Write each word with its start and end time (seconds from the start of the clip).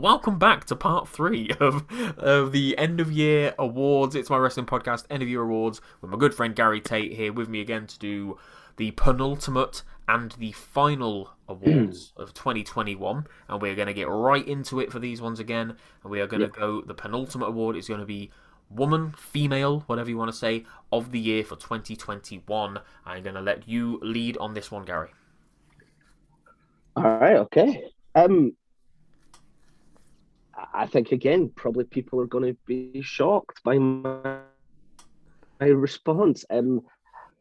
welcome 0.00 0.38
back 0.38 0.64
to 0.66 0.76
part 0.76 1.08
three 1.08 1.50
of, 1.60 1.84
of 2.18 2.52
the 2.52 2.76
end 2.78 3.00
of 3.00 3.10
year 3.12 3.54
awards. 3.58 4.14
It's 4.14 4.30
my 4.30 4.36
wrestling 4.36 4.66
podcast, 4.66 5.04
end 5.10 5.22
of 5.22 5.28
year 5.28 5.42
awards, 5.42 5.80
with 6.00 6.10
my 6.10 6.16
good 6.18 6.34
friend 6.34 6.54
Gary 6.54 6.80
Tate 6.80 7.12
here 7.14 7.32
with 7.32 7.48
me 7.48 7.60
again 7.60 7.86
to 7.86 7.98
do 7.98 8.38
the 8.76 8.90
penultimate 8.92 9.82
and 10.08 10.32
the 10.32 10.52
final 10.52 11.30
awards 11.48 12.12
of 12.16 12.34
2021. 12.34 13.26
And 13.48 13.62
we're 13.62 13.74
going 13.74 13.86
to 13.88 13.94
get 13.94 14.08
right 14.08 14.46
into 14.46 14.80
it 14.80 14.92
for 14.92 14.98
these 14.98 15.20
ones 15.20 15.40
again. 15.40 15.76
And 16.02 16.10
we 16.10 16.20
are 16.20 16.26
going 16.26 16.40
to 16.42 16.46
Yep. 16.46 16.56
go, 16.56 16.82
the 16.82 16.94
penultimate 16.94 17.48
award 17.48 17.76
is 17.76 17.88
going 17.88 18.00
to 18.00 18.06
be 18.06 18.30
woman, 18.68 19.12
female, 19.16 19.80
whatever 19.86 20.10
you 20.10 20.16
want 20.18 20.30
to 20.30 20.36
say, 20.36 20.64
of 20.92 21.12
the 21.12 21.20
year 21.20 21.44
for 21.44 21.56
2021. 21.56 22.78
I'm 23.04 23.22
going 23.22 23.34
to 23.34 23.40
let 23.40 23.68
you 23.68 23.98
lead 24.02 24.36
on 24.38 24.54
this 24.54 24.70
one, 24.70 24.84
Gary. 24.84 25.10
All 26.96 27.02
right, 27.02 27.36
okay. 27.36 27.84
Um, 28.14 28.56
I- 30.72 30.86
think 30.86 31.12
again, 31.12 31.50
probably 31.54 31.84
people 31.84 32.20
are 32.20 32.26
going 32.26 32.44
to 32.44 32.58
be 32.66 33.02
shocked 33.02 33.62
by 33.62 33.78
my, 33.78 34.38
my 35.60 35.66
response. 35.66 36.44
Um, 36.50 36.82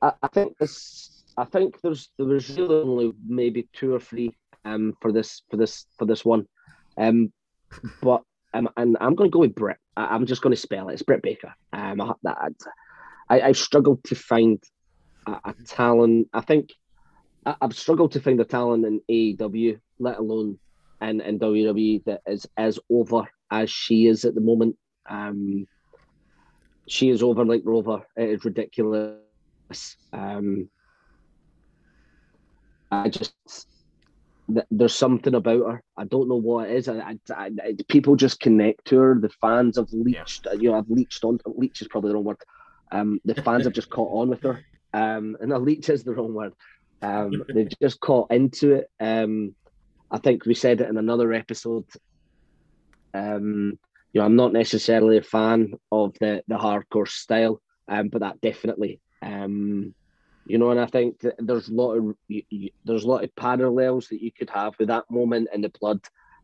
I, 0.01 0.13
I 0.21 0.27
think 0.27 0.57
this. 0.57 1.11
I 1.37 1.43
think 1.43 1.81
there's 1.81 2.11
there 2.17 2.27
was 2.27 2.49
really 2.57 2.75
only 2.75 3.13
maybe 3.27 3.67
two 3.73 3.93
or 3.93 3.99
three 3.99 4.33
um 4.63 4.93
for 5.01 5.11
this 5.11 5.41
for 5.49 5.57
this 5.57 5.85
for 5.97 6.05
this 6.05 6.23
one, 6.23 6.47
um, 6.97 7.33
but 8.01 8.21
um, 8.53 8.69
and 8.77 8.95
I'm 9.01 9.15
going 9.15 9.29
to 9.29 9.33
go 9.33 9.39
with 9.39 9.53
Britt. 9.53 9.77
I, 9.97 10.05
I'm 10.05 10.25
just 10.25 10.41
going 10.41 10.55
to 10.55 10.61
spell 10.61 10.89
it. 10.89 10.93
It's 10.93 11.03
Britt 11.03 11.21
Baker. 11.21 11.53
Um, 11.73 12.15
I, 12.25 13.41
I've 13.41 13.57
struggled 13.57 14.03
to 14.05 14.15
find 14.15 14.63
a, 15.27 15.31
a 15.43 15.53
talent. 15.65 16.29
I 16.33 16.41
think 16.41 16.71
I, 17.45 17.55
I've 17.61 17.75
struggled 17.75 18.13
to 18.13 18.21
find 18.21 18.39
a 18.39 18.45
talent 18.45 18.85
in 18.85 19.01
AEW, 19.09 19.79
let 19.99 20.17
alone 20.17 20.57
in, 21.01 21.21
in 21.21 21.39
WWE, 21.39 22.03
that 22.05 22.21
is 22.27 22.47
as 22.57 22.79
over 22.89 23.23
as 23.51 23.69
she 23.69 24.07
is 24.07 24.25
at 24.25 24.35
the 24.35 24.41
moment. 24.41 24.77
Um, 25.09 25.67
she 26.87 27.09
is 27.09 27.23
over 27.23 27.45
like 27.45 27.61
Rover. 27.65 28.05
It 28.15 28.29
is 28.29 28.45
ridiculous. 28.45 29.17
Um, 30.13 30.69
I 32.91 33.09
just 33.09 33.33
there's 34.69 34.93
something 34.93 35.33
about 35.33 35.71
her. 35.71 35.83
I 35.97 36.05
don't 36.05 36.29
know 36.29 36.35
what 36.35 36.69
it 36.69 36.75
is. 36.75 36.87
I, 36.87 37.17
I, 37.35 37.49
I, 37.63 37.75
people 37.87 38.15
just 38.15 38.39
connect 38.39 38.85
to 38.85 38.97
her. 38.97 39.19
The 39.19 39.29
fans 39.29 39.77
have 39.77 39.91
leached. 39.91 40.47
You 40.59 40.71
know, 40.71 40.77
I've 40.77 40.89
leached 40.89 41.23
on. 41.23 41.39
Leech 41.45 41.81
is 41.81 41.87
probably 41.87 42.09
the 42.09 42.15
wrong 42.15 42.25
word. 42.25 42.37
Um, 42.91 43.19
the 43.25 43.35
fans 43.43 43.63
have 43.63 43.73
just 43.73 43.89
caught 43.89 44.21
on 44.21 44.29
with 44.29 44.43
her. 44.43 44.63
Um, 44.93 45.35
and 45.41 45.51
a 45.51 45.57
leech 45.57 45.89
is 45.89 46.03
the 46.03 46.13
wrong 46.13 46.33
word. 46.33 46.53
Um, 47.01 47.43
they've 47.53 47.71
just 47.81 47.99
caught 47.99 48.31
into 48.31 48.73
it. 48.73 48.89
Um, 48.99 49.55
I 50.15 50.17
think 50.19 50.45
we 50.45 50.53
said 50.55 50.79
it 50.79 50.89
in 50.89 50.97
another 50.97 51.33
episode. 51.33 51.83
Um, 53.13 53.77
you 54.13 54.21
know, 54.21 54.25
I'm 54.25 54.37
not 54.37 54.53
necessarily 54.53 55.17
a 55.17 55.21
fan 55.21 55.73
of 55.91 56.15
the 56.21 56.41
the 56.47 56.55
hardcore 56.55 57.07
style, 57.07 57.61
um, 57.89 58.07
but 58.07 58.21
that 58.21 58.39
definitely, 58.39 59.01
um, 59.21 59.93
you 60.45 60.57
know, 60.57 60.71
and 60.71 60.79
I 60.79 60.85
think 60.85 61.21
there's 61.37 61.67
a 61.67 61.73
lot 61.73 61.95
of 61.95 62.15
you, 62.29 62.43
you, 62.49 62.69
there's 62.85 63.03
a 63.03 63.09
lot 63.09 63.25
of 63.25 63.35
parallels 63.35 64.07
that 64.07 64.23
you 64.23 64.31
could 64.31 64.49
have 64.51 64.73
with 64.79 64.87
that 64.87 65.03
moment 65.11 65.49
in 65.53 65.59
the 65.59 65.73
blood 65.81 65.99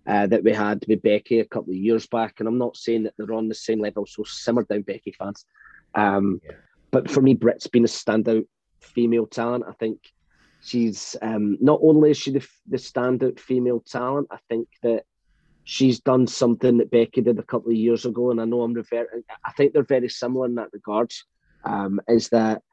uh, 0.06 0.28
that 0.28 0.44
we 0.44 0.52
had 0.52 0.83
with 0.89 1.02
Becky 1.02 1.39
a 1.39 1.45
couple 1.45 1.72
of 1.72 1.78
years 1.78 2.08
back, 2.08 2.39
and 2.39 2.50
I'm 2.50 2.58
not 2.58 2.75
saying 2.75 3.03
that 3.03 3.13
they're 3.17 3.33
on 3.33 3.47
the 3.47 3.56
same 3.56 3.80
level. 3.80 4.06
So 4.06 4.23
simmer 4.25 4.63
down, 4.63 4.81
Becky 4.81 5.13
fans. 5.17 5.45
Um, 5.95 6.41
Yeah. 6.44 6.58
But 6.91 7.09
for 7.09 7.22
me, 7.22 7.35
Britt's 7.35 7.67
been 7.67 7.85
a 7.85 7.88
standout 7.88 8.45
female 8.81 9.28
talent. 9.28 9.63
I 9.66 9.72
think 9.72 10.11
she's 10.63 11.15
um, 11.21 11.57
not 11.59 11.79
only 11.81 12.11
is 12.11 12.17
she 12.17 12.31
the, 12.31 12.47
the 12.67 12.77
standout 12.77 13.39
female 13.39 13.81
talent, 13.81 14.27
I 14.31 14.37
think 14.49 14.67
that 14.83 15.03
she's 15.63 15.99
done 15.99 16.27
something 16.27 16.77
that 16.77 16.91
Becky 16.91 17.21
did 17.21 17.39
a 17.39 17.43
couple 17.43 17.71
of 17.71 17.77
years 17.77 18.05
ago, 18.05 18.31
and 18.31 18.41
I 18.41 18.45
know 18.45 18.61
I'm 18.61 18.73
referring. 18.73 19.23
I 19.45 19.51
think 19.53 19.73
they're 19.73 19.83
very 19.83 20.09
similar 20.09 20.45
in 20.45 20.55
that 20.55 20.73
regards. 20.73 21.25
Um, 21.63 22.01
is 22.07 22.29
that 22.29 22.63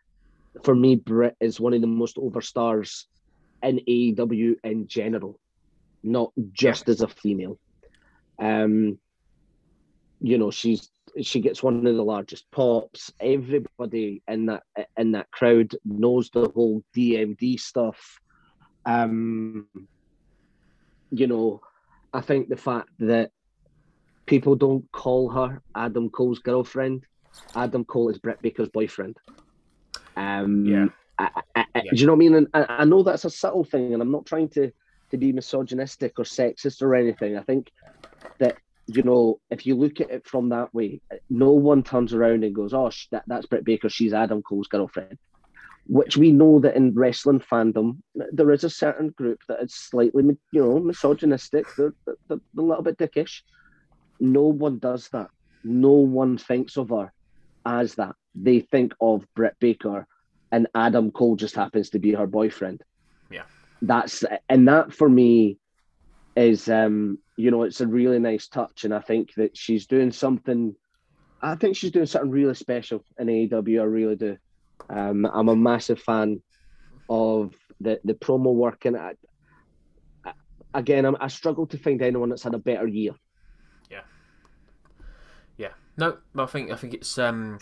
for 0.63 0.75
me, 0.75 0.97
Britt 0.97 1.37
is 1.41 1.61
one 1.61 1.75
of 1.75 1.81
the 1.81 1.87
most 1.87 2.17
overstars 2.17 3.05
in 3.63 3.81
AEW 3.89 4.57
in 4.65 4.87
general, 4.87 5.39
not 6.03 6.33
just 6.53 6.89
as 6.89 7.01
a 7.01 7.09
female. 7.09 7.59
Um, 8.39 8.99
you 10.21 10.39
know, 10.39 10.51
she's 10.51 10.91
she 11.23 11.41
gets 11.41 11.63
one 11.63 11.87
of 11.87 11.95
the 11.95 12.03
largest 12.03 12.51
pops. 12.51 13.13
Everybody 13.21 14.23
in 14.29 14.47
that 14.47 14.63
in 14.97 15.13
that 15.13 15.31
crowd 15.31 15.75
knows 15.85 16.31
the 16.31 16.49
whole 16.49 16.83
DMD 16.97 17.59
stuff. 17.59 18.21
Um, 18.87 19.67
you 21.11 21.27
know, 21.27 21.61
I 22.13 22.21
think 22.21 22.49
the 22.49 22.57
fact 22.57 22.91
that 23.01 23.31
people 24.27 24.57
don't 24.57 24.91
call 24.93 25.31
her 25.31 25.63
Adam 25.75 26.11
Cole's 26.11 26.39
girlfriend, 26.39 27.05
Adam 27.55 27.85
Cole 27.85 28.11
is 28.11 28.19
Britt 28.19 28.43
Baker's 28.43 28.69
boyfriend. 28.69 29.17
Um, 30.17 30.65
Yeah. 30.67 30.87
I, 31.19 31.31
I, 31.55 31.65
I, 31.75 31.83
Yeah. 31.85 31.91
Do 31.93 31.97
you 31.97 32.07
know 32.07 32.13
what 32.13 32.17
I 32.17 32.19
mean? 32.19 32.35
And 32.35 32.47
I, 32.55 32.67
I 32.69 32.85
know 32.85 33.03
that's 33.03 33.25
a 33.25 33.31
subtle 33.31 33.65
thing, 33.65 33.93
and 33.93 34.03
I'm 34.03 34.13
not 34.13 34.27
trying 34.27 34.49
to 34.51 34.71
to 35.11 35.17
be 35.17 35.33
misogynistic 35.33 36.19
or 36.19 36.25
sexist 36.25 36.83
or 36.83 36.95
anything. 36.95 37.37
I 37.37 37.43
think 37.43 37.71
that 38.39 38.59
you 38.89 39.03
know, 39.03 39.39
if 39.51 39.67
you 39.67 39.77
look 39.77 40.01
at 40.01 40.11
it 40.11 40.27
from 40.27 40.49
that 40.49 40.75
way, 40.75 41.01
no 41.29 41.51
one 41.51 41.83
turns 41.83 42.15
around 42.15 42.43
and 42.43 42.55
goes, 42.55 42.73
"Oh, 42.73 42.89
sh- 42.89 43.09
that, 43.11 43.25
that's 43.27 43.47
Britt 43.47 43.65
Baker. 43.65 43.89
She's 43.91 44.15
Adam 44.15 44.43
Cole's 44.43 44.67
girlfriend." 44.67 45.19
Which 45.87 46.17
we 46.17 46.33
know 46.33 46.59
that 46.61 46.77
in 46.77 46.95
wrestling 46.95 47.41
fandom, 47.41 47.99
there 48.15 48.51
is 48.51 48.65
a 48.65 48.71
certain 48.71 49.11
group 49.11 49.41
that 49.49 49.63
is 49.63 49.75
slightly, 49.75 50.23
you 50.53 50.63
know, 50.63 50.79
misogynistic. 50.81 51.67
They're, 51.77 51.95
they're, 52.05 52.17
they're 52.29 52.39
a 52.59 52.63
little 52.63 52.83
bit 52.83 52.99
dickish. 52.99 53.41
No 54.21 54.43
one 54.43 54.79
does 54.79 55.09
that. 55.11 55.29
No 55.65 55.93
one 55.93 56.37
thinks 56.37 56.77
of 56.77 56.91
her 56.91 57.13
as 57.65 57.95
that. 57.95 58.17
They 58.35 58.61
think 58.61 58.95
of 59.01 59.27
Britt 59.35 59.57
Baker, 59.61 60.07
and 60.51 60.67
Adam 60.75 61.11
Cole 61.11 61.37
just 61.37 61.55
happens 61.55 61.91
to 61.91 61.99
be 61.99 62.13
her 62.13 62.27
boyfriend. 62.27 62.83
Yeah. 63.31 63.45
That's 63.83 64.25
and 64.49 64.69
that 64.69 64.93
for 64.93 65.09
me 65.09 65.59
is 66.37 66.69
um 66.69 67.19
you 67.39 67.53
know 67.53 67.63
it's 67.63 67.81
a 67.81 67.87
really 67.87 68.19
nice 68.19 68.49
touch 68.49 68.85
and 68.85 68.93
I 68.93 68.99
think 68.99 69.33
that 69.37 69.57
she's 69.57 69.87
doing 69.87 70.11
something 70.11 70.75
I 71.41 71.55
think 71.55 71.77
she's 71.77 71.93
doing 71.93 72.07
something 72.07 72.33
really 72.33 72.55
special 72.55 73.05
in 73.17 73.29
AEW 73.29 73.81
I 73.81 73.85
really 73.85 74.17
do 74.17 74.37
um 74.91 75.25
I'm 75.25 75.49
a 75.49 75.57
massive 75.57 76.01
fan 76.01 76.43
of 77.09 77.55
the 77.81 78.01
the 78.05 78.15
promo 78.15 78.53
work 78.53 78.85
and 78.87 78.97
I, 78.97 79.13
I, 80.25 80.33
again 80.75 81.05
I'm, 81.05 81.17
I 81.21 81.29
struggle 81.29 81.67
to 81.69 81.79
find 81.79 82.03
anyone 82.03 82.29
that's 82.29 82.43
had 82.43 82.55
a 82.55 82.59
better 82.59 82.89
year 82.89 83.13
Yeah. 83.89 84.01
Yeah. 85.57 85.73
No, 85.97 86.19
I 86.37 86.47
think 86.47 86.73
I 86.73 86.77
think 86.77 86.93
it's 86.93 87.17
um 87.19 87.61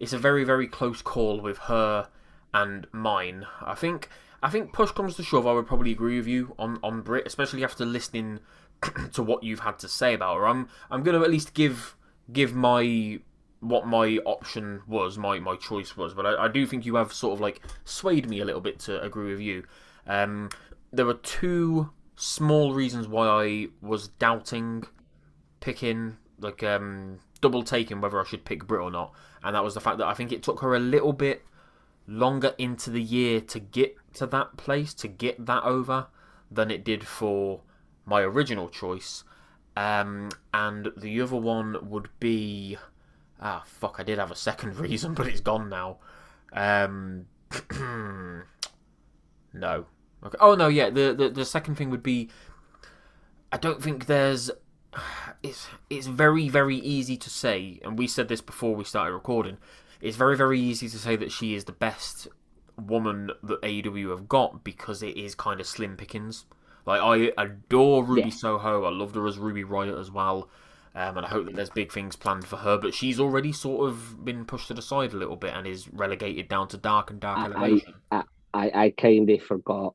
it's 0.00 0.14
a 0.14 0.18
very 0.18 0.42
very 0.42 0.66
close 0.66 1.02
call 1.02 1.40
with 1.42 1.58
her 1.58 2.08
and 2.54 2.86
mine. 2.92 3.46
I 3.60 3.74
think 3.74 4.08
I 4.42 4.48
think 4.48 4.72
push 4.72 4.92
comes 4.92 5.16
to 5.16 5.22
shove, 5.22 5.46
I 5.46 5.52
would 5.52 5.66
probably 5.66 5.92
agree 5.92 6.16
with 6.16 6.26
you 6.26 6.54
on 6.58 6.78
on 6.82 7.02
Britt, 7.02 7.26
especially 7.26 7.62
after 7.62 7.84
listening 7.84 8.40
to 9.12 9.22
what 9.22 9.42
you've 9.42 9.60
had 9.60 9.78
to 9.80 9.88
say 9.88 10.14
about 10.14 10.36
her. 10.36 10.46
I'm 10.46 10.68
I'm 10.90 11.02
going 11.02 11.18
to 11.18 11.24
at 11.24 11.30
least 11.30 11.54
give 11.54 11.96
give 12.32 12.54
my 12.54 13.20
what 13.60 13.86
my 13.86 14.18
option 14.24 14.82
was, 14.86 15.18
my 15.18 15.38
my 15.40 15.56
choice 15.56 15.96
was, 15.96 16.14
but 16.14 16.26
I, 16.26 16.44
I 16.44 16.48
do 16.48 16.66
think 16.66 16.86
you 16.86 16.96
have 16.96 17.12
sort 17.12 17.34
of 17.34 17.40
like 17.40 17.60
swayed 17.84 18.28
me 18.28 18.40
a 18.40 18.44
little 18.44 18.60
bit 18.60 18.78
to 18.80 19.02
agree 19.02 19.30
with 19.30 19.40
you. 19.40 19.64
Um, 20.06 20.50
there 20.92 21.06
were 21.06 21.14
two 21.14 21.90
small 22.16 22.72
reasons 22.72 23.06
why 23.06 23.26
I 23.26 23.66
was 23.80 24.08
doubting 24.08 24.84
picking 25.60 26.16
like 26.40 26.62
um 26.62 27.18
double 27.40 27.62
taking 27.62 28.00
whether 28.00 28.20
I 28.20 28.24
should 28.24 28.44
pick 28.44 28.66
Britt 28.66 28.82
or 28.82 28.90
not, 28.90 29.12
and 29.42 29.54
that 29.54 29.64
was 29.64 29.74
the 29.74 29.80
fact 29.80 29.98
that 29.98 30.06
I 30.06 30.14
think 30.14 30.32
it 30.32 30.42
took 30.42 30.60
her 30.60 30.74
a 30.74 30.80
little 30.80 31.12
bit 31.12 31.44
longer 32.06 32.54
into 32.56 32.90
the 32.90 33.02
year 33.02 33.40
to 33.40 33.60
get 33.60 33.96
to 34.14 34.26
that 34.26 34.56
place 34.56 34.94
to 34.94 35.08
get 35.08 35.44
that 35.44 35.62
over 35.62 36.06
than 36.50 36.70
it 36.70 36.82
did 36.82 37.06
for 37.06 37.60
my 38.08 38.22
original 38.22 38.68
choice. 38.68 39.24
Um, 39.76 40.30
and 40.52 40.88
the 40.96 41.20
other 41.20 41.36
one 41.36 41.76
would 41.88 42.08
be 42.18 42.76
ah 43.40 43.62
fuck 43.64 43.96
I 44.00 44.02
did 44.02 44.18
have 44.18 44.32
a 44.32 44.36
second 44.36 44.76
reason 44.80 45.14
but 45.14 45.28
it's 45.28 45.40
gone 45.40 45.68
now. 45.68 45.98
Um, 46.52 47.26
no. 49.52 49.86
Okay. 50.24 50.38
Oh 50.40 50.54
no, 50.54 50.68
yeah. 50.68 50.90
The, 50.90 51.14
the 51.14 51.28
the 51.28 51.44
second 51.44 51.76
thing 51.76 51.90
would 51.90 52.02
be 52.02 52.28
I 53.52 53.56
don't 53.56 53.82
think 53.82 54.06
there's 54.06 54.50
it's 55.42 55.68
it's 55.90 56.06
very 56.06 56.48
very 56.48 56.76
easy 56.76 57.16
to 57.16 57.30
say, 57.30 57.80
and 57.84 57.98
we 57.98 58.06
said 58.06 58.28
this 58.28 58.40
before 58.40 58.74
we 58.74 58.84
started 58.84 59.12
recording. 59.14 59.58
It's 60.00 60.16
very 60.16 60.36
very 60.36 60.60
easy 60.60 60.88
to 60.88 60.98
say 60.98 61.16
that 61.16 61.32
she 61.32 61.54
is 61.54 61.64
the 61.64 61.72
best 61.72 62.28
woman 62.76 63.32
that 63.42 63.60
AEW 63.62 64.10
have 64.10 64.28
got 64.28 64.62
because 64.62 65.02
it 65.02 65.16
is 65.16 65.34
kind 65.34 65.60
of 65.60 65.66
slim 65.66 65.96
pickings. 65.96 66.46
Like 66.88 67.00
I 67.02 67.30
adore 67.40 68.02
Ruby 68.02 68.22
Yeah. 68.22 68.28
Soho. 68.30 68.84
I 68.84 68.90
loved 68.90 69.14
her 69.14 69.26
as 69.26 69.38
Ruby 69.38 69.62
Riot 69.62 69.96
as 69.98 70.10
well. 70.10 70.48
Um, 70.94 71.18
and 71.18 71.26
I 71.26 71.28
hope 71.28 71.46
that 71.46 71.54
there's 71.54 71.70
big 71.70 71.92
things 71.92 72.16
planned 72.16 72.44
for 72.46 72.56
her, 72.56 72.76
but 72.78 72.92
she's 72.94 73.20
already 73.20 73.52
sort 73.52 73.88
of 73.88 74.24
been 74.24 74.44
pushed 74.44 74.66
to 74.68 74.74
the 74.74 74.82
side 74.82 75.12
a 75.12 75.16
little 75.16 75.36
bit 75.36 75.52
and 75.54 75.66
is 75.66 75.86
relegated 75.92 76.48
down 76.48 76.66
to 76.68 76.76
dark 76.76 77.10
and 77.10 77.20
dark 77.20 77.38
I- 77.38 77.44
elevation. 77.44 77.94
I 78.10 78.22
I, 78.54 78.70
I 78.74 78.90
kind 78.96 79.28
of 79.30 79.42
forgot 79.42 79.94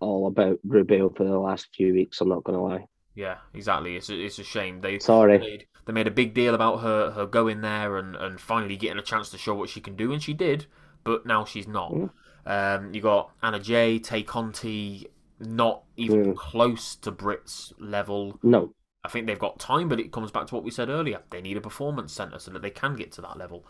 all 0.00 0.26
about 0.26 0.58
Ruby 0.64 1.00
over 1.00 1.24
the 1.24 1.38
last 1.38 1.68
few 1.74 1.94
weeks. 1.94 2.20
I'm 2.20 2.28
not 2.28 2.44
going 2.44 2.56
to 2.58 2.62
lie. 2.62 2.86
Yeah, 3.14 3.38
exactly. 3.54 3.96
It's 3.96 4.10
a, 4.10 4.14
it's 4.22 4.38
a 4.38 4.44
shame. 4.44 4.82
They 4.82 4.98
Sorry. 4.98 5.38
made, 5.38 5.66
they 5.86 5.92
made 5.94 6.06
a 6.06 6.10
big 6.10 6.34
deal 6.34 6.54
about 6.54 6.82
her 6.82 7.10
her 7.12 7.24
going 7.26 7.62
there 7.62 7.96
and, 7.96 8.14
and 8.14 8.38
finally 8.38 8.76
getting 8.76 8.98
a 8.98 9.02
chance 9.02 9.30
to 9.30 9.38
show 9.38 9.54
what 9.54 9.70
she 9.70 9.80
can 9.80 9.96
do, 9.96 10.12
and 10.12 10.22
she 10.22 10.34
did. 10.34 10.66
But 11.02 11.24
now 11.24 11.46
she's 11.46 11.66
not. 11.66 11.92
Mm. 11.92 12.10
Um, 12.44 12.94
you 12.94 13.00
got 13.00 13.32
Anna 13.42 13.58
Jay, 13.58 13.98
Tay 13.98 14.22
Conti, 14.22 15.06
not 15.38 15.82
even 15.96 16.32
Mm. 16.32 16.36
close 16.36 16.96
to 16.96 17.10
Britt's 17.10 17.72
level. 17.78 18.38
No. 18.42 18.72
I 19.04 19.08
think 19.08 19.26
they've 19.26 19.38
got 19.38 19.58
time, 19.60 19.88
but 19.88 20.00
it 20.00 20.10
comes 20.10 20.30
back 20.30 20.46
to 20.48 20.54
what 20.54 20.64
we 20.64 20.70
said 20.70 20.88
earlier. 20.88 21.22
They 21.30 21.40
need 21.40 21.56
a 21.56 21.60
performance 21.60 22.12
center 22.12 22.38
so 22.38 22.50
that 22.50 22.62
they 22.62 22.70
can 22.70 22.96
get 22.96 23.12
to 23.12 23.20
that 23.22 23.36
level. 23.38 23.64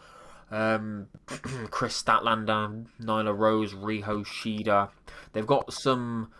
Um, 0.50 1.08
Kris 1.26 2.00
Statlander, 2.02 2.86
Nyla 3.02 3.36
Rose, 3.36 3.74
Riho 3.74 4.24
Shida. 4.24 4.90
They've 5.32 5.46
got 5.46 5.72
some. 5.72 6.30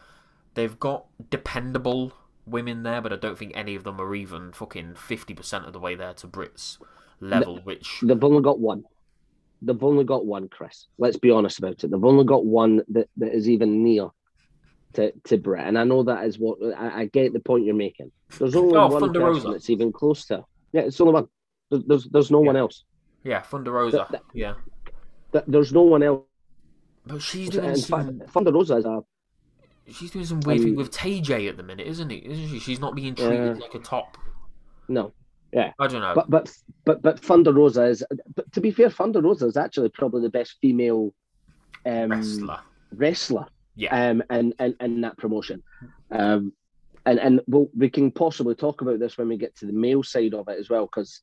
They've 0.54 0.78
got 0.78 1.06
dependable 1.28 2.12
women 2.46 2.84
there, 2.84 3.02
but 3.02 3.12
I 3.12 3.16
don't 3.16 3.36
think 3.36 3.52
any 3.54 3.74
of 3.74 3.84
them 3.84 4.00
are 4.00 4.14
even 4.14 4.52
fucking 4.52 4.94
fifty 4.94 5.34
percent 5.34 5.66
of 5.66 5.72
the 5.72 5.80
way 5.80 5.94
there 5.96 6.14
to 6.14 6.26
Britt's 6.26 6.78
level. 7.20 7.58
Which 7.64 7.98
They've 8.02 8.22
only 8.22 8.42
got 8.42 8.60
one. 8.60 8.84
They've 9.60 9.82
only 9.82 10.04
got 10.04 10.24
one, 10.24 10.48
Chris. 10.48 10.86
Let's 10.98 11.18
be 11.18 11.30
honest 11.30 11.58
about 11.58 11.82
it. 11.82 11.90
They've 11.90 12.04
only 12.04 12.24
got 12.24 12.44
one 12.44 12.82
that, 12.88 13.08
that 13.16 13.34
is 13.34 13.48
even 13.48 13.82
near 13.82 14.08
to, 14.94 15.12
to 15.24 15.36
Britt. 15.38 15.64
And 15.66 15.78
I 15.78 15.84
know 15.84 16.02
that 16.04 16.24
is 16.24 16.38
what 16.38 16.58
I, 16.76 17.02
I 17.02 17.04
get 17.06 17.32
the 17.32 17.40
point 17.40 17.64
you're 17.64 17.74
making. 17.74 18.10
There's 18.38 18.56
only 18.56 18.76
Oh, 18.76 18.88
one 18.88 19.00
Thunder 19.00 19.20
person 19.20 19.34
Rosa. 19.44 19.48
that's 19.52 19.70
even 19.70 19.92
close 19.92 20.26
to. 20.26 20.44
Yeah, 20.72 20.82
it's 20.82 21.00
only 21.00 21.12
one. 21.14 21.26
There's 21.70 22.04
there's, 22.06 22.30
no 22.30 22.40
Yeah. 22.42 22.46
one 22.46 22.56
else. 22.56 22.84
yeah, 23.24 23.42
Thunder 23.42 23.72
Rosa, 23.72 24.06
Th- 24.10 24.22
yeah, 24.34 24.54
Th- 25.32 25.44
There's 25.48 25.72
no 25.72 25.82
one 25.82 26.02
else. 26.02 26.24
but 27.06 27.20
she's 27.20 27.50
doing 27.50 27.70
In 27.70 27.76
some. 27.76 28.18
fact, 28.18 28.30
Thunder 28.30 28.52
Rosa 28.52 28.76
is 28.76 28.84
a 28.84 29.02
She's 29.88 30.10
doing 30.10 30.24
some 30.24 30.40
weird 30.40 30.60
thing 30.62 30.70
Um, 30.70 30.76
with 30.76 30.90
TJ 30.90 31.48
at 31.48 31.56
the 31.56 31.62
minute, 31.62 31.86
isn't 31.86 32.10
it? 32.10 32.24
Isn't 32.26 32.48
she? 32.48 32.58
She's 32.58 32.80
not 32.80 32.94
being 32.96 33.14
treated 33.14 33.56
Yeah. 33.56 33.62
like 33.62 33.74
a 33.74 33.78
top. 33.78 34.16
no. 34.88 35.12
Yeah. 35.52 35.72
I 35.78 35.86
don't 35.86 36.00
know. 36.00 36.12
But 36.14 36.28
but 36.28 36.52
but 36.84 37.02
but 37.02 37.20
Thunder 37.20 37.52
Rosa 37.52 37.84
is. 37.84 38.04
But 38.34 38.50
to 38.52 38.60
be 38.60 38.70
fair, 38.72 38.90
Thunder 38.90 39.22
Rosa 39.22 39.46
is 39.46 39.56
actually 39.56 39.88
probably 39.90 40.22
the 40.22 40.28
best 40.28 40.56
female 40.60 41.14
um, 41.86 42.10
Wrestler. 42.10 42.60
wrestler 42.94 43.46
Yeah. 43.76 44.10
um, 44.10 44.22
and, 44.30 44.54
and, 44.58 44.74
and 44.80 45.04
that 45.04 45.16
promotion. 45.18 45.62
Um, 46.10 46.52
and 47.04 47.20
and 47.20 47.40
we'll, 47.46 47.70
we 47.76 47.88
can 47.88 48.10
possibly 48.10 48.54
talk 48.54 48.80
about 48.80 48.98
this 48.98 49.16
when 49.16 49.28
we 49.28 49.36
get 49.36 49.56
to 49.56 49.66
the 49.66 49.72
male 49.72 50.02
side 50.02 50.34
of 50.34 50.48
it 50.48 50.58
as 50.58 50.68
well, 50.68 50.86
because, 50.86 51.22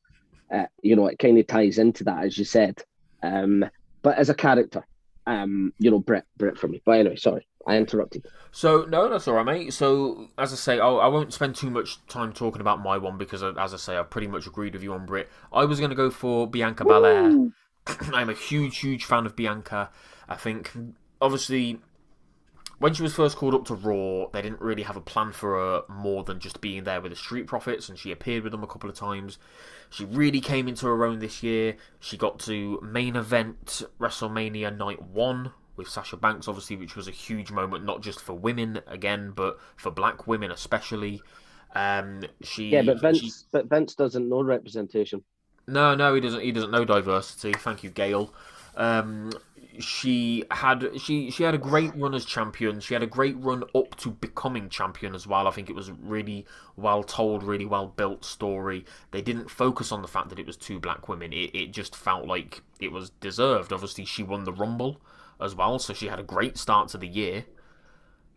uh, 0.54 0.66
you 0.82 0.96
know, 0.96 1.08
it 1.08 1.20
kind 1.20 1.38
of 1.38 1.46
ties 1.46 1.78
into 1.78 2.06
that, 2.06 2.24
as 2.24 2.38
you 2.38 2.46
said. 2.46 2.82
Um, 3.22 3.66
but 4.02 4.18
as 4.18 4.30
a 4.30 4.34
character, 4.34 4.86
um, 5.26 5.74
you 5.78 5.92
know, 5.92 6.00
Britt, 6.00 6.26
Britt 6.38 6.58
for 6.58 6.68
me. 6.68 6.82
But 6.86 7.00
anyway, 7.00 7.16
sorry, 7.16 7.48
I 7.68 7.78
interrupted. 7.78 8.26
So 8.52 8.86
no, 8.86 9.10
that's 9.10 9.28
all 9.28 9.36
right, 9.36 9.46
mate. 9.46 9.74
So 9.74 10.30
as 10.38 10.54
I 10.54 10.56
say, 10.56 10.80
I'll, 10.80 11.00
I 11.00 11.08
won't 11.08 11.34
spend 11.34 11.56
too 11.56 11.70
much 11.70 12.06
time 12.08 12.34
talking 12.34 12.62
about 12.62 12.82
my 12.82 12.98
one 12.98 13.18
because, 13.18 13.44
uh, 13.44 13.54
as 13.58 13.74
I 13.74 13.78
say, 13.78 13.98
I 13.98 14.04
pretty 14.04 14.28
much 14.28 14.48
agreed 14.48 14.74
with 14.74 14.84
you 14.84 14.94
on 14.94 15.06
Britt. 15.06 15.30
I 15.52 15.66
was 15.66 15.80
going 15.80 15.90
to 15.90 15.96
go 15.96 16.10
for 16.10 16.48
Bianca 16.48 16.86
Belair. 16.86 17.50
I'm 18.14 18.30
a 18.30 18.34
huge, 18.34 18.80
huge 18.80 19.06
fan 19.06 19.26
of 19.26 19.36
Bianca. 19.36 19.90
I 20.30 20.36
think, 20.36 20.72
obviously, 21.22 21.82
when 22.84 22.94
she 22.94 23.02
was 23.02 23.14
first 23.14 23.38
called 23.38 23.56
up 23.56 23.64
to 23.64 23.76
Raw, 23.76 24.28
they 24.34 24.42
didn't 24.42 24.60
really 24.60 24.84
have 24.84 24.98
a 24.98 25.02
plan 25.02 25.32
for 25.32 25.56
her 25.56 25.84
more 25.88 26.26
than 26.26 26.42
just 26.42 26.60
being 26.60 26.84
there 26.84 27.00
with 27.00 27.14
the 27.14 27.16
Street 27.16 27.48
Profits, 27.48 27.88
and 27.88 27.98
she 27.98 28.12
appeared 28.12 28.44
with 28.44 28.52
them 28.52 28.62
a 28.62 28.68
couple 28.68 28.90
of 28.90 28.96
times. 28.98 29.38
She 29.90 30.04
really 30.04 30.42
came 30.42 30.68
into 30.68 30.88
her 30.88 31.06
own 31.06 31.20
this 31.20 31.42
year. 31.42 31.78
She 32.02 32.18
got 32.18 32.40
to 32.40 32.82
main 32.82 33.16
event 33.16 33.84
WrestleMania 34.02 34.76
Night 34.76 35.02
1 35.02 35.52
with 35.78 35.88
Sasha 35.88 36.18
Banks, 36.18 36.50
obviously, 36.50 36.76
which 36.76 36.98
was 36.98 37.08
a 37.08 37.12
huge 37.12 37.52
moment, 37.52 37.86
not 37.86 38.02
just 38.02 38.20
for 38.20 38.34
women, 38.34 38.82
again, 38.86 39.32
but 39.34 39.58
for 39.78 39.90
black 39.90 40.28
women 40.28 40.52
especially. 40.52 41.22
Um, 41.76 42.24
she, 42.42 42.72
Yeah, 42.72 42.82
but 42.82 43.00
Vince, 43.00 43.20
she- 43.20 43.32
but 43.54 43.68
Vince 43.68 43.96
doesn't 43.96 44.28
know 44.28 44.44
representation. 44.44 45.24
no, 45.68 45.96
no, 45.96 46.14
he 46.16 46.20
doesn't. 46.20 46.42
He 46.42 46.52
doesn't 46.52 46.72
know 46.72 46.84
diversity. 46.84 47.54
Thank 47.54 47.82
you, 47.86 47.92
Gail. 47.92 48.34
Um, 48.76 49.32
she 49.80 50.44
had 50.52 50.90
she 51.00 51.30
she 51.32 51.44
had 51.44 51.54
a 51.54 51.58
great 51.58 51.96
run 51.96 52.14
as 52.14 52.26
champion. 52.26 52.80
She 52.80 52.94
had 52.94 53.04
a 53.04 53.08
great 53.08 53.36
run 53.38 53.64
up 53.76 53.96
to 53.98 54.12
becoming 54.12 54.70
champion 54.70 55.16
as 55.16 55.26
well. 55.28 55.48
I 55.48 55.52
think 55.52 55.70
it 55.70 55.76
was 55.76 55.92
really 55.92 56.46
well 56.76 57.04
told, 57.04 57.44
really 57.44 57.66
well 57.66 57.88
built 57.88 58.24
story. 58.26 58.86
They 59.12 59.22
didn't 59.22 59.50
focus 59.50 59.92
on 59.92 60.02
the 60.02 60.08
fact 60.08 60.30
that 60.30 60.40
it 60.40 60.46
was 60.48 60.58
two 60.58 60.80
black 60.80 61.08
women. 61.08 61.34
It 61.34 61.56
it 61.56 61.72
just 61.72 61.96
felt 61.96 62.28
like 62.28 62.62
it 62.80 62.92
was 62.92 63.10
deserved. 63.10 63.74
Obviously, 63.74 64.06
she 64.06 64.24
won 64.24 64.44
the 64.44 64.54
Rumble 64.54 65.00
as 65.40 65.56
well, 65.56 65.80
so 65.80 65.94
she 65.94 66.08
had 66.08 66.20
a 66.20 66.24
great 66.24 66.58
start 66.58 66.90
to 66.90 66.98
the 66.98 67.08
year. 67.08 67.46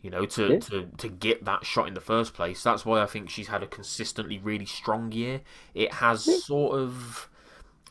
You 0.02 0.10
know, 0.10 0.24
to, 0.26 0.52
Yeah. 0.52 0.58
to, 0.60 0.84
to 0.98 1.08
get 1.08 1.44
that 1.46 1.66
shot 1.66 1.88
in 1.88 1.94
the 1.94 2.00
first 2.00 2.32
place. 2.32 2.62
That's 2.62 2.84
why 2.86 3.02
I 3.02 3.06
think 3.06 3.28
she's 3.28 3.48
had 3.48 3.62
a 3.64 3.66
consistently 3.66 4.38
really 4.38 4.66
strong 4.66 5.10
year. 5.10 5.40
It 5.74 5.94
has 5.94 6.26
Yeah. 6.28 6.36
sort 6.38 6.78
of 6.78 7.28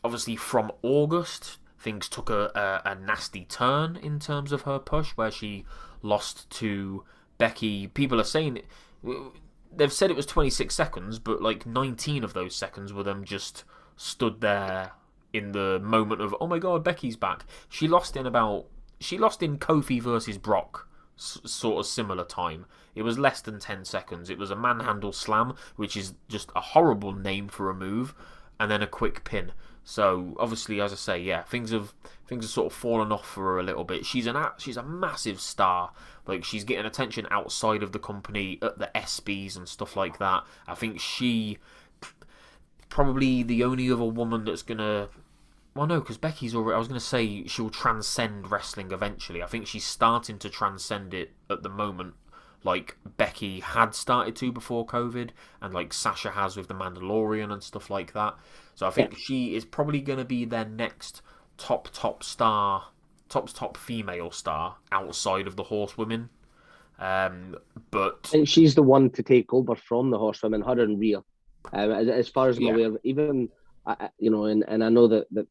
obviously 0.02 0.36
from 0.36 0.72
August 0.82 1.58
things 1.78 2.08
took 2.08 2.30
a, 2.30 2.50
a, 2.84 2.90
a 2.90 2.94
nasty 2.94 3.44
turn 3.44 3.96
in 3.96 4.18
terms 4.18 4.52
of 4.52 4.62
her 4.62 4.78
push 4.78 5.10
where 5.10 5.30
she 5.30 5.64
lost 6.02 6.48
to 6.50 7.04
Becky. 7.38 7.88
People 7.88 8.20
are 8.20 8.24
saying 8.24 8.62
they've 9.74 9.92
said 9.92 10.10
it 10.10 10.16
was 10.16 10.26
26 10.26 10.74
seconds, 10.74 11.18
but 11.18 11.42
like 11.42 11.66
19 11.66 12.24
of 12.24 12.32
those 12.32 12.54
seconds 12.54 12.92
were 12.92 13.02
them 13.02 13.24
just 13.24 13.64
stood 13.96 14.40
there 14.40 14.92
in 15.32 15.52
the 15.52 15.78
moment 15.82 16.20
of 16.20 16.34
oh 16.40 16.46
my 16.46 16.58
god, 16.58 16.82
Becky's 16.84 17.16
back. 17.16 17.44
She 17.68 17.88
lost 17.88 18.16
in 18.16 18.26
about 18.26 18.66
she 19.00 19.18
lost 19.18 19.42
in 19.42 19.58
Kofi 19.58 20.00
versus 20.00 20.38
Brock 20.38 20.88
s- 21.18 21.40
sort 21.44 21.80
of 21.80 21.86
similar 21.86 22.24
time. 22.24 22.66
It 22.94 23.02
was 23.02 23.18
less 23.18 23.40
than 23.42 23.58
10 23.60 23.84
seconds. 23.84 24.30
It 24.30 24.38
was 24.38 24.50
a 24.50 24.56
manhandle 24.56 25.12
slam, 25.12 25.54
which 25.76 25.96
is 25.96 26.14
just 26.28 26.50
a 26.56 26.60
horrible 26.60 27.12
name 27.12 27.48
for 27.48 27.68
a 27.68 27.74
move, 27.74 28.14
and 28.58 28.70
then 28.70 28.82
a 28.82 28.86
quick 28.86 29.24
pin. 29.24 29.52
So 29.84 30.34
obviously, 30.40 30.80
as 30.80 30.92
I 30.92 30.96
say, 30.96 31.20
yeah, 31.20 31.42
things 31.42 31.70
have 31.70 31.94
things 32.26 32.44
have 32.44 32.50
sort 32.50 32.72
of 32.72 32.72
fallen 32.72 33.12
off 33.12 33.24
for 33.26 33.44
her 33.44 33.58
a 33.58 33.62
little 33.62 33.84
bit. 33.84 34.04
She's 34.04 34.26
an 34.26 34.36
she's 34.58 34.76
a 34.76 34.82
massive 34.82 35.40
star. 35.40 35.92
Like 36.26 36.44
she's 36.44 36.64
getting 36.64 36.86
attention 36.86 37.28
outside 37.30 37.84
of 37.84 37.92
the 37.92 38.00
company 38.00 38.58
at 38.62 38.78
the 38.78 38.90
ESPYs 38.94 39.56
and 39.56 39.68
stuff 39.68 39.96
like 39.96 40.18
that. 40.18 40.44
I 40.66 40.74
think 40.74 40.98
she 41.00 41.58
probably 42.88 43.42
the 43.42 43.62
only 43.62 43.90
other 43.90 44.04
woman 44.04 44.44
that's 44.44 44.62
gonna. 44.62 45.08
Well, 45.74 45.86
no, 45.86 46.00
because 46.00 46.18
Becky's 46.18 46.54
already. 46.54 46.74
I 46.74 46.78
was 46.78 46.88
gonna 46.88 46.98
say 46.98 47.46
she'll 47.46 47.70
transcend 47.70 48.50
wrestling 48.50 48.90
eventually. 48.90 49.42
I 49.42 49.46
think 49.46 49.68
she's 49.68 49.84
starting 49.84 50.38
to 50.40 50.50
transcend 50.50 51.14
it 51.14 51.32
at 51.48 51.62
the 51.62 51.68
moment. 51.68 52.14
Like 52.66 52.96
Becky 53.16 53.60
had 53.60 53.94
started 53.94 54.34
to 54.36 54.50
before 54.50 54.84
COVID, 54.84 55.30
and 55.62 55.72
like 55.72 55.92
Sasha 55.92 56.32
has 56.32 56.56
with 56.56 56.66
the 56.66 56.74
Mandalorian 56.74 57.52
and 57.52 57.62
stuff 57.62 57.90
like 57.90 58.12
that. 58.14 58.34
So 58.74 58.88
I 58.88 58.90
think 58.90 59.16
she 59.16 59.54
is 59.54 59.64
probably 59.64 60.00
going 60.00 60.18
to 60.18 60.24
be 60.24 60.44
their 60.44 60.64
next 60.64 61.22
top 61.58 61.88
top 61.92 62.24
star, 62.24 62.88
top 63.28 63.52
top 63.52 63.76
female 63.76 64.32
star 64.32 64.76
outside 64.90 65.46
of 65.46 65.54
the 65.54 65.62
Horsewomen. 65.62 66.28
Um, 66.98 67.56
but 67.92 68.20
I 68.24 68.28
think 68.28 68.48
she's 68.48 68.74
the 68.74 68.82
one 68.82 69.10
to 69.10 69.22
take 69.22 69.52
over 69.54 69.76
from 69.76 70.10
the 70.10 70.18
horsewomen, 70.18 70.62
her 70.62 70.80
and 70.80 70.98
Rhea. 70.98 71.22
Um, 71.72 71.90
as, 71.92 72.08
as 72.08 72.28
far 72.28 72.48
as 72.48 72.56
I'm 72.56 72.64
Yeah. 72.64 72.72
aware, 72.74 72.98
even 73.04 73.48
I- 73.86 74.10
you 74.18 74.30
know, 74.30 74.46
and, 74.46 74.64
and 74.66 74.82
I 74.82 74.88
know 74.88 75.06
that 75.06 75.26
that 75.30 75.46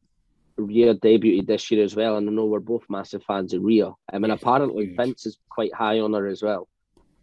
Rhea 0.58 0.94
debuted 0.94 1.46
this 1.46 1.70
year 1.70 1.82
as 1.84 1.96
well, 1.96 2.16
and 2.18 2.28
I 2.28 2.32
know 2.32 2.46
we're 2.46 2.60
both 2.60 2.84
massive 2.90 3.22
fans 3.24 3.54
of 3.54 3.62
Rhea. 3.62 3.92
I 4.12 4.18
mean, 4.18 4.28
Yeah, 4.28 4.34
apparently. 4.34 4.94
Vince 4.96 5.24
is 5.24 5.38
quite 5.48 5.72
high 5.74 6.00
on 6.00 6.12
her 6.12 6.26
as 6.26 6.42
well. 6.42 6.68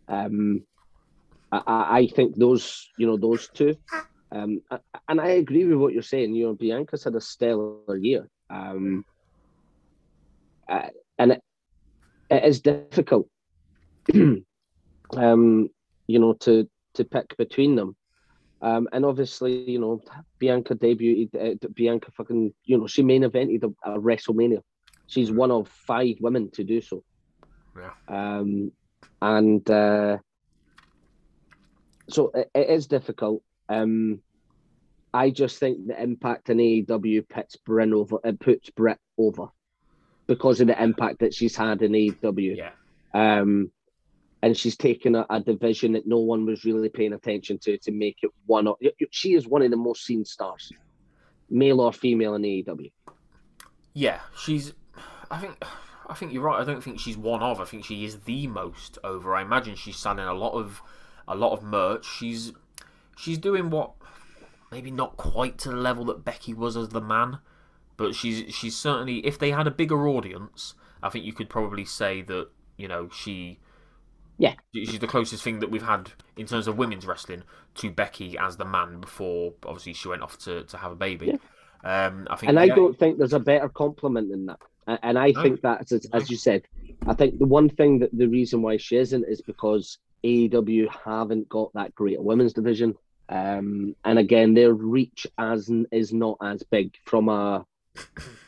Um, 0.08 0.64
I, 1.52 2.00
I 2.00 2.08
think 2.08 2.36
those, 2.36 2.90
you 2.98 3.08
know, 3.08 3.18
those 3.18 3.50
two. 3.54 3.76
Um, 4.32 4.62
and 5.08 5.22
I 5.22 5.30
agree 5.30 5.66
with 5.66 5.78
what 5.78 5.94
you're 5.94 6.02
saying. 6.02 6.34
You 6.34 6.48
know, 6.48 6.54
Bianca's 6.54 7.04
had 7.04 7.16
a 7.16 7.22
stellar 7.22 7.96
year. 7.96 8.28
Um, 8.50 9.06
uh, 10.68 10.90
and 11.20 11.34
it, 11.34 11.42
it 12.30 12.44
is 12.44 12.62
difficult, 12.62 13.28
um, 14.14 15.70
you 16.08 16.20
know, 16.20 16.34
to 16.34 16.68
to 16.96 17.04
pick 17.04 17.38
between 17.38 17.76
them. 17.76 17.96
Um, 18.62 18.88
and 18.94 19.06
obviously, 19.06 19.70
you 19.70 19.80
know, 19.80 20.02
Bianca 20.40 20.76
debuted. 20.76 21.36
Uh, 21.36 21.68
Bianca 21.74 22.12
fucking, 22.12 22.54
you 22.64 22.78
know, 22.78 22.88
she 22.88 23.04
main 23.04 23.24
evented 23.24 23.64
a, 23.64 23.92
a 23.92 24.00
WrestleMania. 24.00 24.62
She's 25.08 25.32
one 25.32 25.52
of 25.52 25.68
five 25.68 26.16
women 26.22 26.50
to 26.52 26.64
do 26.64 26.82
so. 26.82 27.04
Yeah. 27.78 27.92
Um, 28.08 28.72
and 29.24 29.70
uh, 29.72 30.18
so 32.10 32.32
it, 32.36 32.52
it 32.54 32.70
is 32.70 32.88
difficult. 32.88 33.42
Um, 33.70 34.20
I 35.14 35.30
just 35.30 35.60
think 35.60 35.88
the 35.88 36.02
impact 36.02 36.50
in 36.50 36.58
AEW 36.58 37.30
puts 37.30 37.56
Bryn 37.56 37.94
over. 37.94 38.18
It 38.24 38.40
puts 38.40 38.70
Britt 38.72 39.00
over 39.18 39.48
because 40.28 40.60
of 40.60 40.68
the 40.68 40.82
impact 40.82 41.20
that 41.20 41.34
she's 41.34 41.56
had 41.56 41.82
in 41.82 41.94
AEW. 41.94 42.58
yeah, 42.58 42.72
Um, 43.14 43.72
and 44.42 44.58
she's 44.58 44.76
taken 44.76 45.16
a, 45.16 45.26
a 45.30 45.40
division 45.40 45.94
that 45.94 46.06
no 46.06 46.18
one 46.18 46.46
was 46.46 46.66
really 46.66 46.90
paying 46.90 47.14
attention 47.14 47.60
to 47.60 47.78
to 47.78 47.92
make 47.94 48.18
it 48.24 48.32
one 48.46 48.68
of. 48.68 48.76
She 49.12 49.36
is 49.36 49.48
one 49.48 49.62
of 49.62 49.72
the 49.72 49.78
most 49.78 50.04
seen 50.04 50.26
stars, 50.26 50.70
male 51.50 51.80
or 51.80 51.94
female 51.94 52.36
in 52.36 52.42
AEW. 52.42 52.92
yeah, 53.94 54.20
she's. 54.38 54.74
I 55.32 55.38
think. 55.40 55.64
I 56.08 56.14
think 56.14 56.34
you're 56.34 56.44
right. 56.44 56.60
I 56.60 56.64
don't 56.64 56.84
think 56.84 57.00
she's 57.00 57.18
one 57.18 57.42
of. 57.42 57.60
I 57.60 57.66
think 57.66 57.86
she 57.86 58.06
is 58.06 58.22
the 58.22 58.48
most 58.48 58.98
over. 59.04 59.36
I 59.36 59.42
imagine 59.42 59.76
she's 59.76 59.98
selling 59.98 60.26
a 60.26 60.34
lot 60.34 60.54
of, 60.54 60.82
a 61.28 61.36
lot 61.36 61.54
of 61.54 61.64
merch. 61.64 62.06
She's 62.06 62.52
she's 63.16 63.38
doing 63.38 63.70
what 63.70 63.92
maybe 64.72 64.92
not 64.92 65.18
quite 65.18 65.58
to 65.60 65.70
the 65.70 65.76
level 65.76 66.06
that 66.06 66.26
Becky 66.26 66.54
was 66.54 66.76
as 66.76 66.90
the 66.90 67.02
man, 67.02 67.40
but 67.98 68.16
she's 68.16 68.54
she's 68.54 68.76
certainly 68.76 69.26
if 69.26 69.38
they 69.40 69.52
had 69.52 69.68
a 69.68 69.72
bigger 69.72 70.08
audience, 70.08 70.74
I 71.02 71.10
think 71.10 71.26
you 71.26 71.34
could 71.34 71.50
probably 71.50 71.86
say 71.86 72.22
that 72.24 72.50
you 72.78 72.88
know 72.88 73.10
she 73.10 73.60
yeah 74.40 74.56
she's 74.74 74.98
the 74.98 75.08
closest 75.08 75.44
thing 75.44 75.60
that 75.60 75.70
we've 75.70 75.84
had 75.84 76.12
in 76.36 76.48
terms 76.48 76.68
of 76.68 76.78
women's 76.78 77.06
wrestling 77.06 77.44
to 77.76 77.92
Becky 77.92 78.36
as 78.38 78.58
the 78.58 78.66
man 78.66 79.00
before 79.00 79.54
obviously 79.64 79.94
she 79.94 80.08
went 80.08 80.24
off 80.24 80.38
to, 80.40 80.64
to 80.64 80.78
have 80.78 80.92
a 80.92 80.96
baby. 80.96 81.28
Yeah. 81.28 81.38
Um, 81.84 82.28
I 82.30 82.38
think, 82.38 82.50
and 82.50 82.60
I 82.60 82.64
yeah, 82.64 82.76
don't 82.76 82.98
think 82.98 83.18
there's 83.18 83.34
a 83.34 83.40
better 83.40 83.70
compliment 83.70 84.30
than 84.30 84.46
that. 84.48 84.60
And 84.88 85.18
I 85.18 85.34
think 85.34 85.62
that, 85.62 85.92
as, 85.92 86.06
as 86.14 86.30
you 86.30 86.38
said, 86.38 86.64
I 87.08 87.14
think 87.14 87.40
the 87.40 87.46
one 87.46 87.70
thing 87.70 88.00
that 88.00 88.10
the 88.16 88.28
reason 88.28 88.62
why 88.62 88.78
she 88.78 88.98
isn't 88.98 89.26
is 89.28 89.42
because 89.42 89.98
AEW 90.24 90.88
haven't 91.06 91.50
got 91.50 91.74
that 91.74 91.94
great 91.96 92.22
women's 92.22 92.54
division. 92.54 92.96
Um, 93.30 93.96
and 94.04 94.20
again, 94.20 94.54
their 94.54 94.74
reach 94.74 95.26
as 95.38 95.70
is 95.92 96.14
not 96.14 96.38
as 96.42 96.64
big 96.64 96.94
from 97.06 97.30
a 97.30 97.66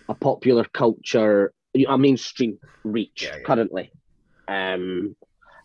a 0.09 0.13
popular 0.15 0.65
culture, 0.65 1.53
a 1.87 1.97
mainstream 1.97 2.59
reach 2.83 3.23
Yeah, 3.23 3.37
yeah. 3.37 3.43
currently. 3.43 3.91
Um, 4.47 5.15